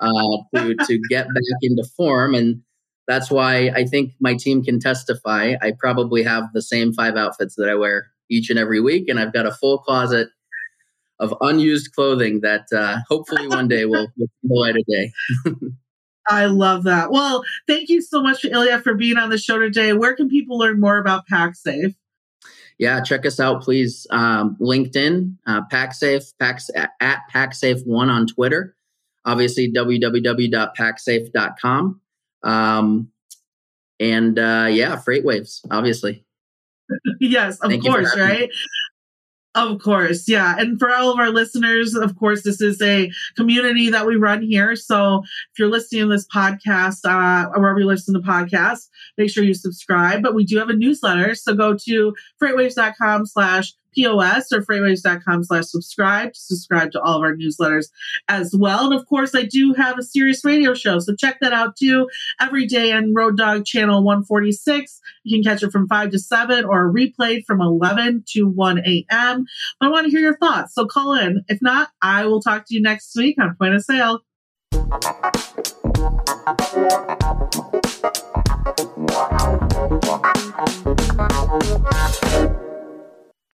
uh, 0.00 0.36
to 0.54 0.74
to 0.74 1.00
get 1.08 1.26
back 1.28 1.42
into 1.62 1.84
form, 1.96 2.34
and 2.34 2.60
that's 3.06 3.30
why 3.30 3.70
I 3.74 3.84
think 3.84 4.14
my 4.20 4.34
team 4.34 4.64
can 4.64 4.80
testify. 4.80 5.54
I 5.62 5.72
probably 5.78 6.22
have 6.24 6.44
the 6.54 6.62
same 6.62 6.92
five 6.92 7.16
outfits 7.16 7.54
that 7.56 7.68
I 7.68 7.74
wear 7.76 8.10
each 8.30 8.50
and 8.50 8.58
every 8.58 8.80
week, 8.80 9.08
and 9.08 9.20
I've 9.20 9.32
got 9.32 9.46
a 9.46 9.52
full 9.52 9.78
closet 9.78 10.28
of 11.20 11.34
unused 11.40 11.92
clothing 11.94 12.40
that 12.40 12.66
uh, 12.72 12.98
hopefully 13.08 13.46
one 13.48 13.68
day 13.68 13.84
will, 13.84 14.06
see 14.16 14.26
the 14.42 14.54
light 14.54 14.76
of 14.76 14.84
day. 14.86 15.12
I 16.28 16.44
love 16.46 16.84
that. 16.84 17.10
Well, 17.10 17.42
thank 17.66 17.88
you 17.88 18.02
so 18.02 18.22
much, 18.22 18.44
Ilya, 18.44 18.80
for 18.80 18.94
being 18.94 19.16
on 19.16 19.30
the 19.30 19.38
show 19.38 19.58
today. 19.58 19.94
Where 19.94 20.14
can 20.14 20.28
people 20.28 20.58
learn 20.58 20.78
more 20.78 20.98
about 20.98 21.26
Paxafe? 21.26 21.94
Yeah, 22.78 23.02
check 23.02 23.26
us 23.26 23.40
out, 23.40 23.62
please. 23.62 24.06
Um, 24.10 24.56
LinkedIn, 24.60 25.36
uh, 25.46 25.62
Paxafe, 25.70 26.32
Packs, 26.38 26.70
at 26.76 27.20
PacSafe1 27.34 28.08
on 28.08 28.26
Twitter. 28.26 28.76
Obviously, 29.24 29.72
www.paxafe.com. 29.72 32.00
Um, 32.44 33.10
and 34.00 34.38
uh, 34.38 34.68
yeah, 34.70 34.94
FreightWaves, 34.96 35.66
obviously. 35.70 36.24
yes, 37.20 37.58
of 37.60 37.70
Thank 37.70 37.84
course, 37.84 38.16
right? 38.16 38.48
Of 39.54 39.80
course, 39.80 40.28
yeah. 40.28 40.56
And 40.58 40.78
for 40.78 40.94
all 40.94 41.10
of 41.10 41.18
our 41.18 41.30
listeners, 41.30 41.94
of 41.94 42.14
course, 42.16 42.44
this 42.44 42.60
is 42.60 42.80
a 42.82 43.10
community 43.36 43.90
that 43.90 44.06
we 44.06 44.14
run 44.14 44.42
here. 44.42 44.76
So 44.76 45.22
if 45.24 45.58
you're 45.58 45.70
listening 45.70 46.02
to 46.02 46.08
this 46.08 46.26
podcast, 46.28 46.98
uh, 47.04 47.48
or 47.48 47.60
wherever 47.60 47.80
you 47.80 47.86
listen 47.86 48.14
to 48.14 48.20
podcasts, 48.20 48.88
make 49.16 49.30
sure 49.30 49.42
you 49.42 49.54
subscribe. 49.54 50.22
But 50.22 50.34
we 50.34 50.44
do 50.44 50.58
have 50.58 50.68
a 50.68 50.76
newsletter. 50.76 51.34
So 51.34 51.54
go 51.54 51.76
to 51.86 52.14
freightwaves.com 52.40 53.26
slash 53.26 53.72
POS 53.94 54.52
or 54.52 54.62
freightwaves.com 54.62 55.44
slash 55.44 55.66
subscribe 55.66 56.32
to 56.32 56.40
subscribe 56.40 56.92
to 56.92 57.00
all 57.00 57.16
of 57.16 57.22
our 57.22 57.34
newsletters 57.34 57.86
as 58.28 58.54
well. 58.56 58.90
And 58.90 58.94
of 58.98 59.06
course, 59.06 59.34
I 59.34 59.42
do 59.44 59.74
have 59.74 59.98
a 59.98 60.02
Sirius 60.02 60.44
radio 60.44 60.74
show, 60.74 60.98
so 60.98 61.14
check 61.14 61.38
that 61.40 61.52
out 61.52 61.76
too. 61.76 62.08
Every 62.40 62.66
day 62.66 62.92
on 62.92 63.14
Road 63.14 63.36
Dog 63.36 63.64
Channel 63.64 64.04
146. 64.04 65.00
You 65.24 65.36
can 65.36 65.50
catch 65.50 65.62
it 65.62 65.70
from 65.70 65.88
5 65.88 66.10
to 66.10 66.18
7 66.18 66.64
or 66.64 66.92
replayed 66.92 67.44
from 67.44 67.60
11 67.60 68.24
to 68.28 68.44
1 68.44 68.78
a.m. 68.78 69.46
But 69.78 69.86
I 69.86 69.90
want 69.90 70.06
to 70.06 70.10
hear 70.10 70.20
your 70.20 70.38
thoughts, 70.38 70.74
so 70.74 70.86
call 70.86 71.14
in. 71.14 71.44
If 71.48 71.60
not, 71.60 71.90
I 72.02 72.26
will 72.26 72.40
talk 72.40 72.66
to 72.66 72.74
you 72.74 72.82
next 72.82 73.14
week 73.16 73.36
on 73.40 73.56
Point 73.56 73.74
of 73.74 73.82
Sale. 73.82 74.22